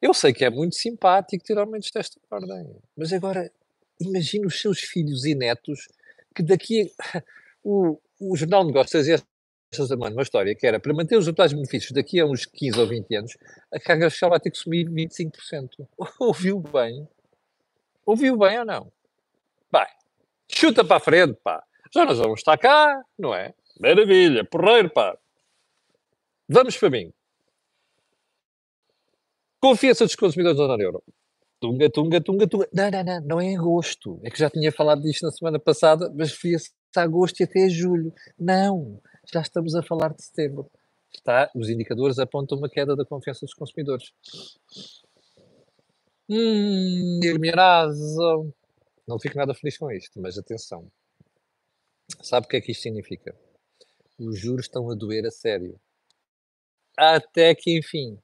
Eu 0.00 0.14
sei 0.14 0.32
que 0.32 0.42
é 0.42 0.48
muito 0.48 0.74
simpático 0.74 1.44
ter 1.44 1.58
aumentos 1.58 1.90
desta 1.90 2.18
ordem, 2.30 2.74
mas 2.96 3.12
agora 3.12 3.52
imagina 4.00 4.46
os 4.46 4.58
seus 4.58 4.80
filhos 4.80 5.26
e 5.26 5.34
netos 5.34 5.86
que 6.34 6.42
daqui 6.42 6.90
o, 7.62 8.00
o 8.18 8.34
Jornal 8.34 8.62
de 8.62 8.68
Negócios 8.68 9.06
esta 9.06 9.86
semana 9.86 10.16
uma 10.16 10.22
história 10.22 10.54
que 10.54 10.66
era 10.66 10.80
para 10.80 10.94
manter 10.94 11.18
os 11.18 11.28
atuais 11.28 11.52
benefícios 11.52 11.92
daqui 11.92 12.18
a 12.18 12.24
uns 12.24 12.46
15 12.46 12.80
ou 12.80 12.86
20 12.86 13.16
anos, 13.16 13.36
a 13.70 13.78
carga 13.78 14.08
fiscal 14.08 14.30
vai 14.30 14.40
ter 14.40 14.50
que 14.50 14.56
subir 14.56 14.88
25%. 14.88 15.86
Ouviu 16.18 16.58
bem? 16.60 17.06
Ouviu 18.06 18.38
bem 18.38 18.60
ou 18.60 18.64
não? 18.64 18.90
Vai, 19.70 19.88
chuta 20.50 20.82
para 20.82 20.96
a 20.96 21.00
frente, 21.00 21.38
pá. 21.44 21.62
Já 21.94 22.06
nós 22.06 22.18
vamos 22.18 22.40
estar 22.40 22.56
cá, 22.56 22.98
não 23.18 23.34
é? 23.34 23.52
Maravilha, 23.78 24.42
porreiro, 24.42 24.88
pá. 24.88 25.18
Vamos 26.48 26.78
para 26.78 26.88
mim. 26.88 27.12
Confiança 29.60 30.04
dos 30.04 30.14
consumidores 30.14 30.58
da 30.58 30.66
Zona 30.66 30.82
Euro. 30.82 31.02
Tunga, 31.60 31.90
tunga, 31.90 32.20
tunga, 32.20 32.46
tunga. 32.46 32.68
Não, 32.72 32.90
não, 32.90 33.04
não, 33.04 33.20
não 33.22 33.40
é 33.40 33.54
agosto. 33.54 34.20
É 34.22 34.30
que 34.30 34.38
já 34.38 34.50
tinha 34.50 34.70
falado 34.70 35.00
disto 35.02 35.22
na 35.22 35.32
semana 35.32 35.58
passada, 35.58 36.12
mas 36.14 36.32
fia-se 36.32 36.70
a 36.96 37.02
agosto 37.02 37.40
e 37.40 37.44
até 37.44 37.68
julho. 37.68 38.12
Não, 38.38 39.00
já 39.32 39.40
estamos 39.40 39.74
a 39.74 39.82
falar 39.82 40.12
de 40.14 40.22
setembro. 40.22 40.70
Está, 41.14 41.50
os 41.54 41.70
indicadores 41.70 42.18
apontam 42.18 42.58
uma 42.58 42.68
queda 42.68 42.94
da 42.94 43.04
confiança 43.04 43.46
dos 43.46 43.54
consumidores. 43.54 44.12
Hum, 46.28 47.20
razão. 47.54 48.52
Não 49.08 49.18
fico 49.18 49.38
nada 49.38 49.54
feliz 49.54 49.78
com 49.78 49.90
isto, 49.90 50.20
mas 50.20 50.36
atenção. 50.36 50.90
Sabe 52.22 52.46
o 52.46 52.48
que 52.48 52.56
é 52.56 52.60
que 52.60 52.72
isto 52.72 52.82
significa? 52.82 53.34
Os 54.18 54.38
juros 54.38 54.66
estão 54.66 54.90
a 54.90 54.94
doer 54.94 55.24
a 55.26 55.30
sério. 55.30 55.80
Até 56.96 57.54
que 57.54 57.78
enfim. 57.78 58.18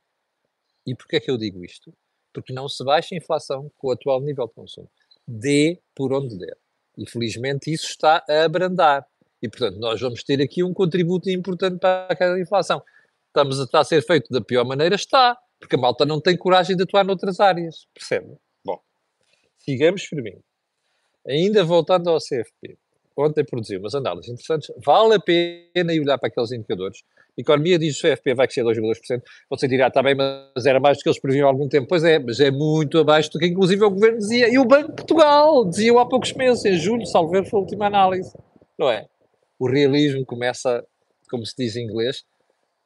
E 0.86 0.94
porquê 0.94 1.16
é 1.16 1.20
que 1.20 1.30
eu 1.30 1.36
digo 1.36 1.64
isto? 1.64 1.92
Porque 2.32 2.52
não 2.52 2.68
se 2.68 2.84
baixa 2.84 3.14
a 3.14 3.18
inflação 3.18 3.70
com 3.76 3.88
o 3.88 3.92
atual 3.92 4.20
nível 4.20 4.46
de 4.46 4.54
consumo. 4.54 4.90
Dê 5.26 5.80
por 5.94 6.12
onde 6.12 6.38
der. 6.38 6.56
E 6.98 7.08
felizmente 7.08 7.72
isso 7.72 7.86
está 7.86 8.24
a 8.28 8.44
abrandar. 8.44 9.06
E 9.40 9.48
portanto 9.48 9.78
nós 9.78 10.00
vamos 10.00 10.22
ter 10.22 10.40
aqui 10.40 10.62
um 10.62 10.72
contributo 10.72 11.30
importante 11.30 11.78
para 11.78 12.34
a 12.34 12.40
inflação. 12.40 12.82
Estamos 13.28 13.60
a, 13.60 13.64
estar 13.64 13.80
a 13.80 13.84
ser 13.84 14.02
feito 14.02 14.30
da 14.30 14.40
pior 14.40 14.64
maneira? 14.64 14.94
Está. 14.94 15.38
Porque 15.58 15.76
a 15.76 15.78
malta 15.78 16.04
não 16.04 16.20
tem 16.20 16.36
coragem 16.36 16.76
de 16.76 16.82
atuar 16.82 17.04
noutras 17.04 17.38
áreas. 17.38 17.86
Percebe? 17.94 18.36
Bom, 18.64 18.80
sigamos 19.58 20.02
firme. 20.02 20.40
Ainda 21.26 21.64
voltando 21.64 22.10
ao 22.10 22.18
CFP. 22.18 22.76
Ontem 23.16 23.44
produziu 23.44 23.80
umas 23.80 23.94
análises 23.94 24.30
interessantes. 24.30 24.72
Vale 24.84 25.14
a 25.14 25.20
pena 25.20 25.92
ir 25.92 26.00
olhar 26.00 26.18
para 26.18 26.28
aqueles 26.28 26.52
indicadores 26.52 27.02
a 27.36 27.40
economia 27.40 27.78
diz 27.78 27.98
que 27.98 28.06
o 28.06 28.10
CFP 28.12 28.34
vai 28.34 28.46
crescer 28.46 28.62
2,2%. 28.62 29.22
Você 29.48 29.66
dirá, 29.66 29.88
está 29.88 30.02
bem, 30.02 30.14
mas 30.14 30.66
era 30.66 30.78
mais 30.78 30.98
do 30.98 31.02
que 31.02 31.08
eles 31.08 31.18
previam 31.18 31.46
há 31.46 31.50
algum 31.50 31.66
tempo. 31.66 31.86
Pois 31.88 32.04
é, 32.04 32.18
mas 32.18 32.40
é 32.40 32.50
muito 32.50 32.98
abaixo 32.98 33.30
do 33.30 33.38
que 33.38 33.46
inclusive 33.46 33.82
o 33.82 33.90
Governo 33.90 34.18
dizia. 34.18 34.52
E 34.52 34.58
o 34.58 34.66
Banco 34.66 34.90
de 34.90 34.96
Portugal 34.96 35.64
dizia 35.64 35.98
há 35.98 36.06
poucos 36.06 36.32
meses, 36.34 36.64
em 36.66 36.76
julho, 36.76 37.06
salvo 37.06 37.32
foi 37.44 37.58
a 37.58 37.62
última 37.62 37.86
análise. 37.86 38.36
Não 38.78 38.90
é? 38.90 39.08
O 39.58 39.66
realismo 39.66 40.26
começa, 40.26 40.86
como 41.30 41.46
se 41.46 41.54
diz 41.56 41.74
em 41.74 41.84
inglês, 41.84 42.22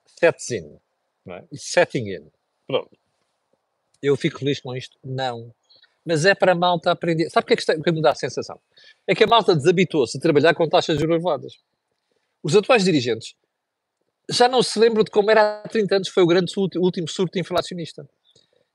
sets 0.06 0.50
in. 0.52 0.76
Não 1.24 1.34
é? 1.34 1.44
Setting 1.52 2.14
in. 2.14 2.26
Pronto. 2.68 2.96
Eu 4.00 4.16
fico 4.16 4.38
feliz 4.38 4.60
com 4.60 4.76
isto? 4.76 4.96
Não. 5.04 5.52
Mas 6.06 6.24
é 6.24 6.34
para 6.34 6.52
a 6.52 6.54
malta 6.54 6.92
aprender. 6.92 7.28
Sabe 7.30 7.44
o 7.44 7.46
que 7.48 7.52
é 7.54 7.56
que, 7.56 7.62
está, 7.62 7.74
o 7.74 7.82
que 7.82 7.90
me 7.90 8.00
dá 8.00 8.12
a 8.12 8.14
sensação? 8.14 8.58
É 9.06 9.14
que 9.14 9.24
a 9.24 9.26
malta 9.26 9.56
desabituou-se 9.56 10.16
a 10.16 10.20
trabalhar 10.20 10.54
com 10.54 10.68
taxas 10.68 11.02
elevadas. 11.02 11.54
Os 12.42 12.54
atuais 12.54 12.84
dirigentes 12.84 13.34
já 14.30 14.48
não 14.48 14.62
se 14.62 14.78
lembram 14.78 15.04
de 15.04 15.10
como 15.10 15.30
era 15.30 15.62
há 15.64 15.68
30 15.68 15.96
anos, 15.96 16.08
foi 16.08 16.22
o 16.22 16.26
grande 16.26 16.52
último 16.56 17.08
surto 17.08 17.38
inflacionista. 17.38 18.08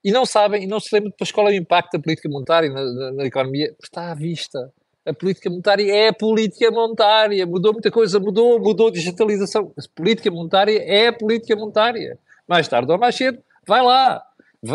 E 0.04 0.12
não 0.12 0.26
sabem, 0.26 0.64
e 0.64 0.68
não 0.68 0.80
se 0.80 0.94
lembram 0.94 1.12
depois 1.12 1.32
qual 1.32 1.48
é 1.48 1.52
o 1.52 1.56
impacto 1.56 1.94
da 1.94 2.00
política 2.00 2.28
monetária 2.28 2.70
na, 2.70 2.84
na, 2.84 3.12
na 3.12 3.26
economia. 3.26 3.76
Está 3.82 4.12
à 4.12 4.16
vista. 4.16 4.74
A 5.06 5.14
política 5.14 5.50
monetária 5.50 5.94
é 5.94 6.12
política 6.12 6.72
monetária. 6.72 7.46
Mudou 7.46 7.74
muita 7.74 7.92
coisa, 7.92 8.20
mudou, 8.20 8.60
mudou 8.60 8.88
a 8.88 8.92
digitalização. 8.92 9.72
A 9.78 9.82
política 9.96 10.32
monetária 10.32 10.82
é 10.82 11.12
política 11.12 11.56
monetária. 11.56 12.18
Mais 12.48 12.68
tarde 12.68 12.92
ou 12.92 12.98
mais 12.98 13.16
cedo, 13.16 13.40
vai 13.68 13.84
lá. 13.84 14.24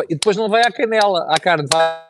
E 0.08 0.14
depois 0.14 0.36
não 0.36 0.48
vai 0.48 0.62
à 0.62 0.70
canela, 0.70 1.26
à 1.28 1.38
carne, 1.40 1.66
vai 1.72 2.05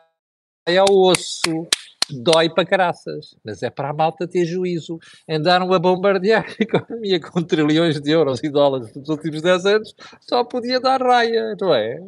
ao 0.75 0.91
osso 0.91 1.67
dói 2.09 2.49
para 2.49 2.65
caraças, 2.65 3.35
mas 3.43 3.61
é 3.61 3.69
para 3.69 3.89
a 3.89 3.93
malta 3.93 4.27
ter 4.27 4.45
juízo. 4.45 4.99
Andaram 5.29 5.71
a 5.73 5.79
bombardear 5.79 6.45
a 6.47 6.63
economia 6.63 7.19
com 7.19 7.41
trilhões 7.43 7.99
de 7.99 8.11
euros 8.11 8.41
e 8.43 8.49
dólares 8.49 8.93
nos 8.93 9.09
últimos 9.09 9.41
10 9.41 9.65
anos, 9.65 9.95
só 10.21 10.43
podia 10.43 10.79
dar 10.79 11.01
raia, 11.01 11.55
não 11.59 11.73
é? 11.73 11.99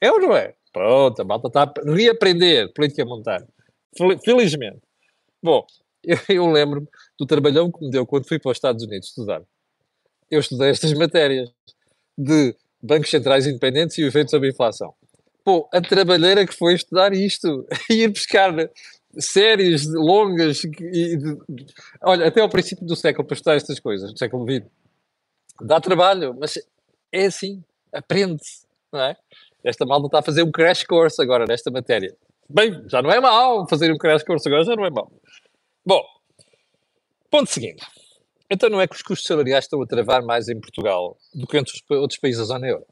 É 0.00 0.10
ou 0.10 0.20
não 0.20 0.36
é? 0.36 0.54
Pronto, 0.72 1.20
a 1.20 1.24
malta 1.24 1.48
está 1.48 1.62
a 1.62 1.92
reaprender 1.92 2.72
política 2.72 3.04
monetária. 3.04 3.46
Felizmente. 4.24 4.80
Bom, 5.42 5.64
eu, 6.04 6.16
eu 6.28 6.46
lembro-me 6.46 6.86
do 7.18 7.26
trabalhão 7.26 7.70
que 7.70 7.84
me 7.84 7.90
deu 7.90 8.06
quando 8.06 8.26
fui 8.26 8.38
para 8.38 8.50
os 8.50 8.56
Estados 8.56 8.84
Unidos 8.84 9.08
estudar. 9.08 9.42
Eu 10.30 10.40
estudei 10.40 10.70
estas 10.70 10.92
matérias 10.94 11.50
de 12.16 12.54
bancos 12.80 13.10
centrais 13.10 13.46
independentes 13.46 13.98
e 13.98 14.04
o 14.04 14.06
efeito 14.06 14.30
sobre 14.30 14.48
a 14.48 14.52
inflação. 14.52 14.94
Pô, 15.44 15.68
a 15.72 15.80
trabalheira 15.80 16.46
que 16.46 16.54
foi 16.54 16.74
estudar 16.74 17.12
isto, 17.12 17.66
ir 17.90 18.08
buscar 18.08 18.54
séries 19.18 19.86
longas 19.86 20.62
e 20.64 21.16
de, 21.16 21.38
olha, 22.02 22.28
até 22.28 22.40
ao 22.40 22.48
princípio 22.48 22.86
do 22.86 22.94
século 22.94 23.26
para 23.26 23.34
estudar 23.34 23.56
estas 23.56 23.80
coisas, 23.80 24.12
do 24.12 24.18
século 24.18 24.44
XX. 24.44 24.66
Dá 25.62 25.80
trabalho, 25.80 26.36
mas 26.38 26.54
é 27.12 27.26
assim, 27.26 27.62
aprende-se, 27.92 28.66
não 28.92 29.00
é? 29.00 29.16
Esta 29.64 29.84
malta 29.84 30.06
está 30.06 30.18
a 30.20 30.22
fazer 30.22 30.42
um 30.42 30.50
crash 30.50 30.84
course 30.84 31.20
agora 31.20 31.44
nesta 31.46 31.70
matéria. 31.70 32.16
Bem, 32.48 32.82
já 32.88 33.02
não 33.02 33.10
é 33.10 33.20
mau 33.20 33.68
fazer 33.68 33.92
um 33.92 33.98
crash 33.98 34.22
course 34.22 34.48
agora, 34.48 34.64
já 34.64 34.74
não 34.74 34.84
é 34.84 34.90
mau. 34.90 35.10
Bom, 35.84 36.02
ponto 37.30 37.50
seguinte. 37.50 37.84
Então 38.50 38.68
não 38.68 38.80
é 38.80 38.88
que 38.88 38.96
os 38.96 39.02
custos 39.02 39.26
salariais 39.26 39.64
estão 39.64 39.80
a 39.82 39.86
travar 39.86 40.22
mais 40.22 40.48
em 40.48 40.58
Portugal 40.58 41.16
do 41.34 41.46
que 41.46 41.56
entre 41.56 41.72
os 41.72 41.82
outros 41.90 42.18
países 42.18 42.40
da 42.40 42.46
zona 42.46 42.66
euro? 42.66 42.86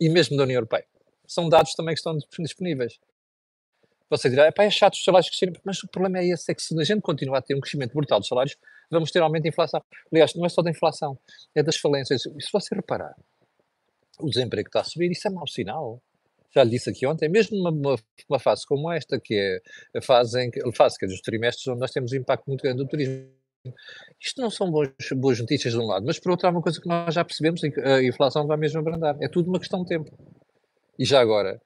E 0.00 0.08
mesmo 0.08 0.36
da 0.36 0.44
União 0.44 0.56
Europeia. 0.56 0.86
São 1.26 1.48
dados 1.48 1.74
também 1.74 1.94
que 1.94 2.00
estão 2.00 2.16
disponíveis. 2.38 2.98
Você 4.08 4.30
dirá, 4.30 4.52
é 4.56 4.70
chato 4.70 4.94
os 4.94 5.02
salários 5.02 5.28
crescerem, 5.28 5.54
mas 5.64 5.82
o 5.82 5.88
problema 5.88 6.18
é 6.18 6.28
esse, 6.28 6.50
é 6.50 6.54
que 6.54 6.62
se 6.62 6.78
a 6.78 6.84
gente 6.84 7.00
continuar 7.00 7.38
a 7.38 7.42
ter 7.42 7.56
um 7.56 7.60
crescimento 7.60 7.92
brutal 7.92 8.20
dos 8.20 8.28
salários, 8.28 8.56
vamos 8.88 9.10
ter 9.10 9.20
aumento 9.20 9.42
de 9.42 9.48
inflação. 9.48 9.82
Aliás, 10.12 10.34
não 10.34 10.46
é 10.46 10.48
só 10.48 10.62
da 10.62 10.70
inflação, 10.70 11.18
é 11.54 11.62
das 11.62 11.76
falências. 11.76 12.24
E 12.24 12.42
se 12.42 12.48
você 12.52 12.74
reparar, 12.74 13.14
o 14.20 14.28
desemprego 14.28 14.68
está 14.68 14.80
a 14.80 14.84
subir, 14.84 15.10
isso 15.10 15.26
é 15.26 15.30
mau 15.30 15.46
sinal. 15.46 16.00
Já 16.54 16.62
lhe 16.62 16.70
disse 16.70 16.88
aqui 16.88 17.04
ontem, 17.04 17.28
mesmo 17.28 17.56
numa, 17.56 17.96
uma 18.28 18.38
fase 18.38 18.64
como 18.64 18.90
esta, 18.92 19.20
que 19.20 19.34
é 19.34 19.98
a 19.98 20.00
fase, 20.00 20.40
em 20.40 20.50
a 20.64 20.72
fase 20.72 20.96
que 20.98 21.04
é 21.04 21.08
dos 21.08 21.20
trimestres 21.20 21.66
onde 21.66 21.80
nós 21.80 21.90
temos 21.90 22.12
um 22.12 22.16
impacto 22.16 22.46
muito 22.46 22.62
grande 22.62 22.78
do 22.78 22.88
turismo. 22.88 23.28
Isto 24.20 24.40
não 24.40 24.50
são 24.50 24.70
boas, 24.70 24.90
boas 25.16 25.40
notícias 25.40 25.74
de 25.74 25.80
um 25.80 25.86
lado, 25.86 26.06
mas 26.06 26.20
por 26.20 26.30
outro 26.30 26.46
há 26.46 26.50
uma 26.50 26.62
coisa 26.62 26.80
que 26.80 26.88
nós 26.88 27.12
já 27.12 27.24
percebemos, 27.24 27.60
a 27.64 28.02
inflação 28.02 28.46
vai 28.46 28.56
mesmo 28.56 28.78
abrandar. 28.78 29.16
É 29.20 29.28
tudo 29.28 29.48
uma 29.48 29.58
questão 29.58 29.82
de 29.82 29.88
tempo. 29.88 30.16
E 30.98 31.04
já 31.04 31.20
agora, 31.20 31.60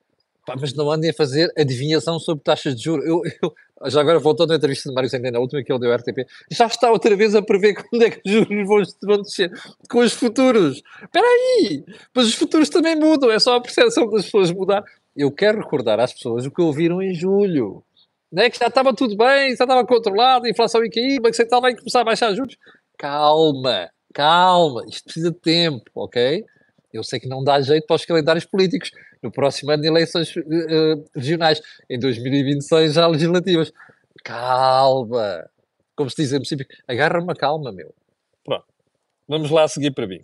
Pá, 0.46 0.56
mas 0.58 0.74
não 0.74 0.90
andem 0.90 1.10
a 1.10 1.14
fazer 1.14 1.52
adivinhação 1.56 2.18
sobre 2.18 2.42
taxas 2.42 2.74
de 2.74 2.82
juros. 2.82 3.06
Eu, 3.06 3.22
eu, 3.42 3.54
já 3.90 4.00
agora 4.00 4.18
voltando 4.18 4.52
à 4.52 4.56
entrevista 4.56 4.88
de 4.88 4.94
Mário 4.94 5.08
Centeno, 5.08 5.36
a 5.36 5.40
última 5.40 5.62
que 5.62 5.72
ele 5.72 5.78
deu 5.78 5.92
ao 5.92 5.98
RTP, 5.98 6.26
já 6.50 6.66
está 6.66 6.90
outra 6.90 7.14
vez 7.14 7.34
a 7.34 7.42
prever 7.42 7.74
quando 7.74 8.02
é 8.02 8.10
que 8.10 8.20
os 8.24 8.32
juros 8.32 8.86
vão, 9.02 9.22
descer 9.22 9.52
com 9.88 10.00
os 10.00 10.12
futuros. 10.12 10.82
Espera 11.02 11.26
aí! 11.26 11.84
Mas 12.14 12.26
os 12.26 12.34
futuros 12.34 12.68
também 12.68 12.96
mudam, 12.96 13.30
é 13.30 13.38
só 13.38 13.56
a 13.56 13.60
percepção 13.60 14.08
das 14.10 14.24
pessoas 14.24 14.50
mudar. 14.50 14.82
Eu 15.14 15.30
quero 15.30 15.58
recordar 15.58 16.00
às 16.00 16.12
pessoas 16.12 16.46
o 16.46 16.50
que 16.50 16.62
ouviram 16.62 17.02
em 17.02 17.14
julho. 17.14 17.82
Não 18.32 18.42
é 18.42 18.50
que 18.50 18.58
já 18.58 18.66
estava 18.66 18.94
tudo 18.94 19.16
bem, 19.16 19.48
já 19.56 19.64
estava 19.64 19.84
controlado, 19.84 20.46
a 20.46 20.50
inflação 20.50 20.84
ia 20.84 20.90
cair, 20.90 21.18
o 21.18 21.22
Banco 21.22 21.36
Central 21.36 21.60
vai 21.60 21.76
começar 21.76 22.00
a 22.00 22.04
baixar 22.04 22.34
juros. 22.34 22.56
Calma, 22.96 23.90
calma, 24.14 24.84
isto 24.88 25.04
precisa 25.04 25.30
de 25.30 25.38
tempo, 25.38 25.90
ok? 25.94 26.44
Eu 26.92 27.04
sei 27.04 27.20
que 27.20 27.28
não 27.28 27.42
dá 27.42 27.60
jeito 27.60 27.86
para 27.86 27.96
os 27.96 28.04
calendários 28.04 28.44
políticos. 28.44 28.90
No 29.22 29.30
próximo 29.30 29.70
ano 29.70 29.84
eleições 29.84 30.34
uh, 30.36 31.04
regionais, 31.14 31.60
em 31.88 31.98
2026 31.98 32.94
já 32.94 33.06
legislativas. 33.06 33.72
Calma! 34.24 35.48
Como 35.94 36.08
se 36.10 36.16
diz 36.16 36.32
em 36.32 36.38
princípio, 36.38 36.66
agarra 36.88 37.20
uma 37.20 37.34
calma, 37.34 37.70
meu. 37.72 37.94
Pronto. 38.44 38.66
Vamos 39.28 39.50
lá 39.50 39.68
seguir 39.68 39.92
para 39.92 40.06
mim. 40.06 40.20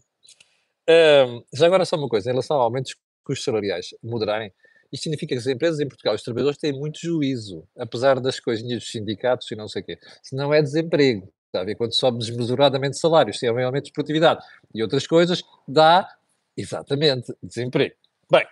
Uh, 0.88 1.44
já 1.52 1.66
agora 1.66 1.85
só 1.85 1.96
uma 1.96 2.09
coisa, 2.09 2.31
em 2.31 2.33
relação 2.33 2.57
ao 2.57 2.62
aumento 2.62 2.85
dos 2.85 2.96
custos 3.24 3.44
salariais 3.44 3.88
moderarem, 4.02 4.52
isto 4.92 5.05
significa 5.05 5.35
que 5.35 5.40
as 5.40 5.46
empresas 5.46 5.81
em 5.81 5.88
Portugal, 5.88 6.14
os 6.14 6.22
trabalhadores 6.22 6.59
têm 6.59 6.72
muito 6.72 7.00
juízo, 7.00 7.66
apesar 7.76 8.20
das 8.20 8.38
coisinhas 8.38 8.81
dos 8.81 8.90
sindicatos 8.90 9.50
e 9.50 9.57
não 9.57 9.68
sei 9.68 9.83
o 9.83 9.85
quê. 9.85 9.98
Se 10.22 10.35
não 10.37 10.55
é 10.55 10.62
desemprego, 10.62 11.33
está 11.46 11.61
a 11.61 11.64
ver? 11.64 11.74
Quando 11.74 11.94
sobe 11.94 12.18
desmesuradamente 12.18 12.98
salários, 12.98 13.38
se 13.38 13.46
é 13.46 13.52
um 13.52 13.59
aumento 13.59 13.87
de 13.87 13.92
produtividade 13.92 14.44
e 14.74 14.83
outras 14.83 15.07
coisas, 15.07 15.42
dá 15.66 16.09
Exatamente, 16.57 17.35
desemprego. 17.42 17.95
Bem, 18.31 18.47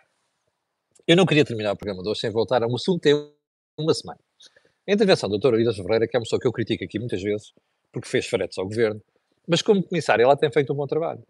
eu 1.07 1.17
não 1.17 1.25
queria 1.25 1.45
terminar 1.45 1.73
o 1.73 1.77
programa 1.77 2.03
de 2.03 2.09
hoje 2.09 2.21
sem 2.21 2.31
voltar 2.31 2.63
a 2.63 2.67
um 2.67 2.75
assunto 2.75 3.01
tem 3.01 3.15
uma 3.79 3.95
semana. 3.95 4.21
A 4.87 4.93
intervenção 4.93 5.29
da 5.29 5.33
doutora 5.35 5.61
Ida 5.61 5.73
Ferreira, 5.73 6.07
que 6.07 6.17
é 6.17 6.19
uma 6.19 6.25
pessoa 6.25 6.39
que 6.39 6.47
eu 6.47 6.53
critico 6.53 6.85
aqui 6.85 6.99
muitas 6.99 7.23
vezes, 7.23 7.53
porque 7.91 8.09
fez 8.09 8.27
fretes 8.27 8.59
ao 8.59 8.67
governo, 8.67 9.03
mas 9.49 9.63
como 9.63 9.83
comissária 9.83 10.23
ela 10.23 10.37
tem 10.37 10.51
feito 10.53 10.73
um 10.73 10.77
bom 10.77 10.87
trabalho. 10.87 11.23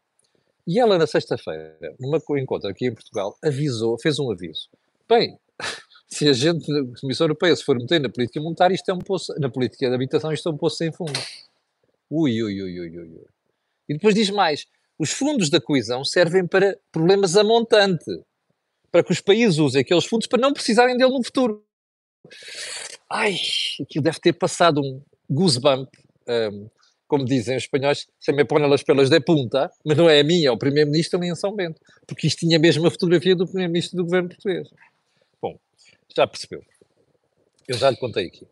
E 0.67 0.81
ela, 0.81 0.99
na 0.99 1.07
sexta-feira, 1.07 1.95
numa 2.01 2.19
encontro 2.39 2.69
aqui 2.69 2.87
em 2.87 2.95
Portugal, 2.95 3.37
avisou, 3.43 3.99
fez 3.99 4.19
um 4.19 4.31
aviso. 4.31 4.69
Bem, 5.09 5.39
se 6.09 6.29
a 6.29 6.33
gente, 6.33 6.71
a 6.73 7.01
Comissão 7.01 7.27
Europeia, 7.27 7.55
se 7.55 7.63
for 7.63 7.79
meter 7.79 8.01
na 8.01 8.09
política 8.09 8.41
monetária, 8.41 8.75
isto 8.75 8.91
é 8.91 8.95
um 8.95 8.99
poço, 8.99 9.33
na 9.39 9.51
política 9.51 9.89
de 9.89 9.95
habitação, 9.95 10.33
isto 10.33 10.49
é 10.49 10.53
um 10.53 10.57
poço 10.57 10.77
sem 10.77 10.91
fundo. 10.91 11.13
Ui, 12.11 12.43
ui, 12.43 12.63
ui, 12.63 12.81
ui, 12.81 12.99
ui. 12.99 13.27
E 13.89 13.95
depois 13.95 14.15
diz 14.15 14.31
mais: 14.31 14.67
os 14.99 15.11
fundos 15.11 15.51
da 15.51 15.61
coesão 15.61 16.05
servem 16.05 16.47
para 16.47 16.79
problemas 16.93 17.37
a 17.37 17.45
montante, 17.45 18.23
para 18.91 19.03
que 19.03 19.13
os 19.13 19.21
países 19.21 19.59
usem 19.59 19.81
aqueles 19.81 20.05
fundos 20.05 20.27
para 20.27 20.41
não 20.41 20.53
precisarem 20.53 20.97
dele 20.97 21.11
no 21.11 21.25
futuro. 21.25 21.65
Ai, 23.11 23.37
aquilo 23.81 24.05
deve 24.05 24.21
ter 24.21 24.33
passado 24.33 24.81
um 24.81 25.03
goosebump, 25.29 25.89
um, 26.29 26.69
como 27.07 27.25
dizem 27.25 27.57
os 27.57 27.65
espanhóis, 27.65 28.07
se 28.19 28.33
me 28.33 28.45
põe 28.45 28.63
las 28.67 28.83
pelas 28.83 29.11
de 29.11 29.21
punta, 29.21 29.71
mas 29.85 29.97
não 29.97 30.09
é 30.09 30.21
a 30.21 30.25
minha, 30.25 30.49
é 30.49 30.51
o 30.51 30.59
primeiro-ministro 30.59 31.19
nem 31.19 31.31
em 31.31 31.37
São 31.37 31.55
Bento, 31.55 31.81
porque 32.07 32.27
isto 32.27 32.41
tinha 32.41 32.59
mesmo 32.59 32.87
a 32.87 32.91
fotografia 32.91 33.37
do 33.37 33.47
primeiro-ministro 33.47 33.97
do 33.97 34.05
governo 34.05 34.29
português. 34.29 34.69
Bom, 35.41 35.59
já 36.17 36.27
percebeu. 36.27 36.65
Eu 37.69 37.77
já 37.77 37.91
lhe 37.91 37.97
contei 37.97 38.27
aqui. 38.27 38.47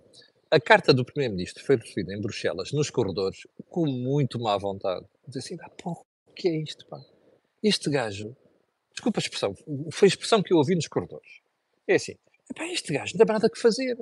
A 0.51 0.61
carta 0.61 0.93
do 0.93 1.05
primeiro-ministro 1.05 1.65
foi 1.65 1.77
recebida 1.77 2.13
em 2.13 2.21
Bruxelas, 2.21 2.73
nos 2.73 2.91
corredores, 2.91 3.47
com 3.71 3.87
muito 3.87 4.39
má 4.39 4.57
vontade. 4.59 5.07
Diz 5.27 5.39
assim, 5.39 5.57
ah, 5.61 5.71
pô, 5.71 6.05
o 6.33 6.35
que 6.35 6.49
é 6.49 6.57
isto, 6.57 6.87
pá? 6.87 6.99
Este 7.63 7.91
gajo, 7.91 8.35
desculpa 8.93 9.21
a 9.21 9.23
expressão, 9.23 9.55
foi 9.93 10.07
a 10.07 10.09
expressão 10.09 10.43
que 10.43 10.53
eu 10.53 10.57
ouvi 10.57 10.75
nos 10.75 10.89
corredores. 10.89 11.41
É 11.87 11.95
assim, 11.95 12.17
pá, 12.57 12.67
este 12.67 12.93
gajo 12.93 13.13
não 13.15 13.25
tem 13.25 13.35
nada 13.35 13.51
que 13.51 13.61
fazer. 13.61 13.97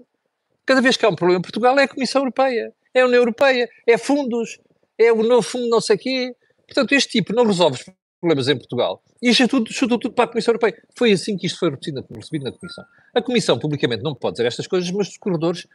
Cada 0.65 0.81
vez 0.81 0.97
que 0.97 1.05
há 1.05 1.09
um 1.09 1.17
problema 1.17 1.41
em 1.41 1.43
Portugal 1.43 1.79
é 1.79 1.85
a 1.85 1.89
Comissão 1.89 2.23
Europeia, 2.23 2.73
é 2.95 3.01
a 3.01 3.07
União 3.07 3.21
Europeia, 3.21 3.69
é 3.87 3.99
fundos, 3.99 4.61
é 4.97 5.13
o 5.13 5.23
novo 5.23 5.43
fundo 5.43 5.69
não 5.69 5.81
sei 5.81 5.99
quê. 5.99 6.35
Portanto, 6.67 6.93
este 6.93 7.11
tipo 7.11 7.33
não 7.35 7.45
resolve 7.45 7.77
os 7.77 7.95
problemas 8.21 8.49
em 8.49 8.57
Portugal. 8.57 9.03
E 9.21 9.31
isto 9.31 9.43
é 9.43 9.49
tudo, 9.49 9.73
chutou 9.73 9.99
tudo 9.99 10.15
para 10.15 10.25
a 10.25 10.29
Comissão 10.29 10.53
Europeia. 10.53 10.81
Foi 10.97 11.11
assim 11.11 11.37
que 11.37 11.47
isto 11.47 11.59
foi 11.59 11.71
recebido 11.71 12.45
na 12.45 12.53
Comissão. 12.53 12.85
A 13.13 13.21
Comissão 13.21 13.59
publicamente 13.59 14.03
não 14.03 14.15
pode 14.15 14.35
dizer 14.35 14.47
estas 14.47 14.67
coisas, 14.67 14.91
mas 14.93 15.09
os 15.09 15.19
corredores 15.19 15.67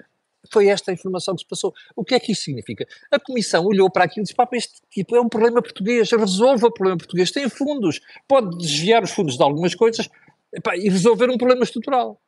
foi 0.51 0.67
esta 0.67 0.91
a 0.91 0.93
informação 0.93 1.35
que 1.35 1.41
se 1.41 1.47
passou. 1.47 1.73
O 1.95 2.03
que 2.03 2.15
é 2.15 2.19
que 2.19 2.31
isto 2.31 2.43
significa? 2.43 2.87
A 3.11 3.19
Comissão 3.19 3.65
olhou 3.65 3.89
para 3.89 4.05
aquilo 4.05 4.21
e 4.21 4.23
disse: 4.23 4.35
Pá, 4.35 4.47
este 4.53 4.81
tipo 4.89 5.15
é 5.15 5.21
um 5.21 5.29
problema 5.29 5.61
português, 5.61 6.09
resolva 6.11 6.67
o 6.67 6.73
problema 6.73 6.97
português, 6.97 7.31
tem 7.31 7.49
fundos, 7.49 7.99
pode 8.27 8.57
desviar 8.57 9.03
os 9.03 9.11
fundos 9.11 9.37
de 9.37 9.43
algumas 9.43 9.75
coisas 9.75 10.09
epá, 10.53 10.75
e 10.75 10.89
resolver 10.89 11.29
um 11.29 11.37
problema 11.37 11.63
estrutural. 11.63 12.19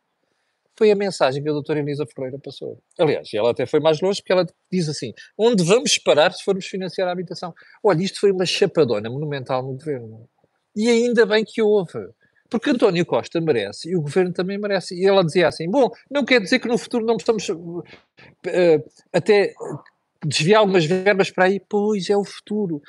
Foi 0.77 0.91
a 0.91 0.95
mensagem 0.95 1.41
que 1.41 1.49
a 1.49 1.51
doutora 1.53 1.79
Elisa 1.79 2.05
Ferreira 2.05 2.37
passou. 2.37 2.79
Aliás, 2.99 3.27
ela 3.33 3.49
até 3.49 3.65
foi 3.65 3.79
mais 3.79 3.99
longe 3.99 4.21
porque 4.21 4.31
ela 4.31 4.45
diz 4.71 4.87
assim: 4.87 5.11
onde 5.37 5.63
vamos 5.63 5.97
parar 5.97 6.31
se 6.33 6.43
formos 6.43 6.67
financiar 6.67 7.07
a 7.07 7.11
habitação? 7.11 7.53
Olha, 7.83 8.03
isto 8.03 8.19
foi 8.19 8.31
uma 8.31 8.45
chapadona 8.45 9.09
monumental 9.09 9.63
no 9.63 9.73
governo. 9.73 10.29
E 10.75 10.87
ainda 10.89 11.25
bem 11.25 11.43
que 11.43 11.61
houve. 11.61 11.97
Porque 12.49 12.69
António 12.69 13.05
Costa 13.05 13.41
merece 13.41 13.89
e 13.89 13.95
o 13.95 14.01
governo 14.01 14.33
também 14.33 14.57
merece. 14.57 14.95
E 14.95 15.05
ela 15.05 15.23
dizia 15.23 15.47
assim: 15.47 15.69
bom, 15.69 15.89
não 16.09 16.23
quer 16.23 16.41
dizer 16.41 16.59
que 16.59 16.67
no 16.67 16.77
futuro 16.77 17.05
não 17.05 17.17
possamos 17.17 17.47
uh, 17.49 17.83
até 19.13 19.53
desviar 20.23 20.61
algumas 20.61 20.85
verbas 20.85 21.29
para 21.29 21.45
aí. 21.45 21.61
Pois 21.67 22.09
é 22.09 22.17
o 22.17 22.23
futuro. 22.23 22.81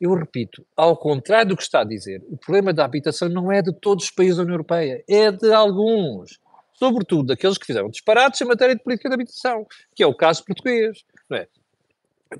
Eu 0.00 0.12
repito, 0.14 0.66
ao 0.76 0.96
contrário 0.96 1.50
do 1.50 1.56
que 1.56 1.62
está 1.62 1.80
a 1.80 1.84
dizer, 1.84 2.22
o 2.28 2.36
problema 2.36 2.72
da 2.72 2.84
habitação 2.84 3.28
não 3.28 3.50
é 3.50 3.62
de 3.62 3.72
todos 3.72 4.06
os 4.06 4.10
países 4.10 4.36
da 4.36 4.42
União 4.42 4.54
Europeia, 4.54 5.02
é 5.08 5.30
de 5.30 5.52
alguns 5.52 6.38
sobretudo 6.74 7.28
daqueles 7.28 7.56
que 7.56 7.66
fizeram 7.66 7.88
disparates 7.88 8.40
em 8.40 8.44
matéria 8.44 8.74
de 8.74 8.82
política 8.82 9.08
de 9.08 9.14
habitação, 9.14 9.66
que 9.94 10.02
é 10.02 10.06
o 10.06 10.14
caso 10.14 10.44
português. 10.44 11.04
Não 11.28 11.38
é? 11.38 11.46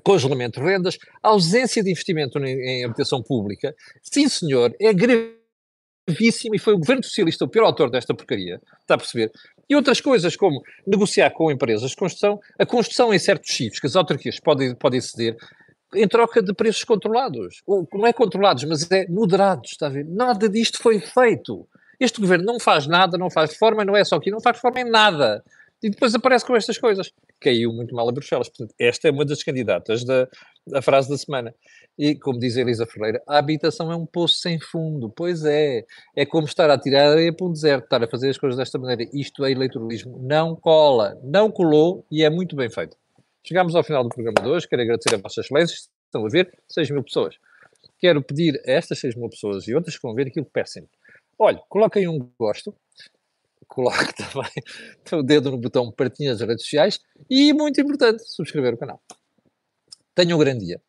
Congelamento 0.03 0.59
de 0.59 0.65
rendas, 0.65 0.97
ausência 1.23 1.81
de 1.81 1.89
investimento 1.89 2.37
em, 2.39 2.81
em 2.81 2.85
habitação 2.85 3.23
pública, 3.23 3.73
sim 4.01 4.27
senhor, 4.27 4.75
é 4.79 4.93
gravíssimo 6.07 6.55
e 6.55 6.59
foi 6.59 6.73
o 6.73 6.77
governo 6.77 7.03
socialista 7.03 7.45
o 7.45 7.47
pior 7.47 7.65
autor 7.65 7.89
desta 7.89 8.13
porcaria, 8.13 8.61
está 8.81 8.95
a 8.95 8.97
perceber? 8.97 9.31
E 9.67 9.75
outras 9.75 9.99
coisas 9.99 10.35
como 10.35 10.61
negociar 10.85 11.31
com 11.31 11.51
empresas 11.51 11.89
de 11.89 11.95
construção, 11.95 12.39
a 12.59 12.65
construção 12.65 13.13
em 13.13 13.17
certos 13.17 13.55
sítios 13.55 13.79
que 13.79 13.87
as 13.87 13.95
autarquias 13.95 14.39
podem, 14.39 14.75
podem 14.75 15.01
ceder, 15.01 15.35
em 15.93 16.07
troca 16.07 16.41
de 16.41 16.53
preços 16.53 16.83
controlados. 16.83 17.63
Ou 17.65 17.87
não 17.93 18.05
é 18.05 18.13
controlados, 18.13 18.63
mas 18.65 18.89
é 18.91 19.07
moderados, 19.07 19.71
está 19.71 19.87
a 19.87 19.89
ver? 19.89 20.05
Nada 20.05 20.47
disto 20.47 20.81
foi 20.81 20.99
feito. 20.99 21.67
Este 21.99 22.19
governo 22.19 22.45
não 22.45 22.59
faz 22.59 22.85
nada, 22.85 23.17
não 23.17 23.29
faz 23.29 23.51
reforma, 23.51 23.83
não 23.83 23.95
é 23.95 24.03
só 24.03 24.17
aqui, 24.17 24.29
não 24.29 24.41
faz 24.41 24.57
reforma 24.57 24.81
em 24.81 24.89
nada. 24.91 25.43
E 25.85 25.89
depois 25.91 26.15
aparece 26.15 26.43
com 26.43 26.55
estas 26.55 26.79
coisas. 26.79 27.11
Caiu 27.39 27.71
muito 27.71 27.93
mal 27.93 28.09
a 28.09 28.11
Bruxelas. 28.11 28.49
Portanto, 28.49 28.73
esta 28.79 29.07
é 29.07 29.11
uma 29.11 29.23
das 29.23 29.43
candidatas 29.43 30.03
da, 30.03 30.27
da 30.65 30.81
frase 30.81 31.07
da 31.07 31.15
semana. 31.15 31.53
E, 31.95 32.15
como 32.15 32.39
diz 32.39 32.57
a 32.57 32.61
Elisa 32.61 32.87
Ferreira, 32.87 33.21
a 33.27 33.37
habitação 33.37 33.91
é 33.91 33.95
um 33.95 34.03
poço 34.03 34.39
sem 34.39 34.59
fundo. 34.59 35.11
Pois 35.15 35.45
é. 35.45 35.85
É 36.15 36.25
como 36.25 36.47
estar 36.47 36.71
a 36.71 36.77
tirar 36.79 37.11
areia 37.11 37.31
para 37.31 37.45
um 37.45 37.51
deserto, 37.51 37.83
estar 37.83 38.03
a 38.03 38.07
fazer 38.07 38.31
as 38.31 38.37
coisas 38.39 38.57
desta 38.57 38.79
maneira. 38.79 39.07
Isto 39.13 39.45
é 39.45 39.51
eleitoralismo. 39.51 40.17
Não 40.23 40.55
cola. 40.55 41.19
Não 41.23 41.51
colou 41.51 42.03
e 42.09 42.23
é 42.23 42.31
muito 42.31 42.55
bem 42.55 42.67
feito. 42.67 42.97
Chegamos 43.43 43.75
ao 43.75 43.83
final 43.83 44.01
do 44.01 44.09
programa 44.09 44.41
de 44.41 44.49
hoje. 44.49 44.67
Quero 44.67 44.81
agradecer 44.81 45.13
a 45.13 45.19
Vossas 45.19 45.45
Excelências. 45.45 45.87
Estão 46.07 46.25
a 46.25 46.29
ver? 46.29 46.51
6 46.67 46.89
mil 46.89 47.03
pessoas. 47.03 47.35
Quero 47.99 48.23
pedir 48.23 48.59
a 48.65 48.71
estas 48.71 48.97
6 49.01 49.15
mil 49.17 49.29
pessoas 49.29 49.67
e 49.67 49.75
outras 49.75 49.95
que 49.97 50.01
vão 50.01 50.15
ver 50.15 50.25
aquilo 50.25 50.47
que 50.47 50.51
peçam 50.51 50.81
Olha, 51.37 51.61
coloquem 51.69 52.07
um 52.07 52.27
gosto, 52.39 52.73
coloque 53.67 54.13
também 54.17 54.51
o 55.11 55.23
dedo 55.23 55.51
no 55.51 55.57
botão 55.57 55.91
partilha 55.91 56.31
nas 56.31 56.41
redes 56.41 56.63
sociais 56.63 56.99
e, 57.29 57.53
muito 57.53 57.79
importante, 57.79 58.23
subscrever 58.25 58.73
o 58.73 58.77
canal. 58.77 59.01
Tenha 60.13 60.35
um 60.35 60.39
grande 60.39 60.65
dia. 60.65 60.81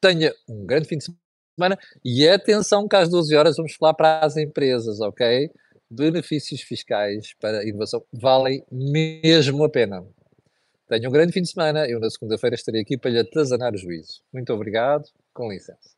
Tenha 0.00 0.32
um 0.48 0.66
grande 0.66 0.88
fim 0.88 0.98
de 0.98 1.04
semana 1.04 1.78
e 2.04 2.28
atenção 2.28 2.88
que 2.88 2.96
às 2.96 3.08
12 3.08 3.34
horas 3.36 3.56
vamos 3.56 3.74
falar 3.74 3.94
para 3.94 4.20
as 4.20 4.36
empresas, 4.36 5.00
ok? 5.00 5.50
Benefícios 5.90 6.60
fiscais 6.62 7.34
para 7.40 7.60
a 7.60 7.64
inovação 7.64 8.04
valem 8.12 8.64
mesmo 8.70 9.64
a 9.64 9.70
pena. 9.70 10.04
Tenha 10.88 11.08
um 11.08 11.12
grande 11.12 11.32
fim 11.32 11.42
de 11.42 11.50
semana. 11.50 11.88
Eu, 11.88 11.98
na 11.98 12.10
segunda-feira, 12.10 12.54
estarei 12.54 12.82
aqui 12.82 12.98
para 12.98 13.10
lhe 13.10 13.18
atazanar 13.18 13.72
o 13.72 13.78
juízo. 13.78 14.22
Muito 14.32 14.52
obrigado. 14.52 15.04
Com 15.32 15.50
licença. 15.50 15.93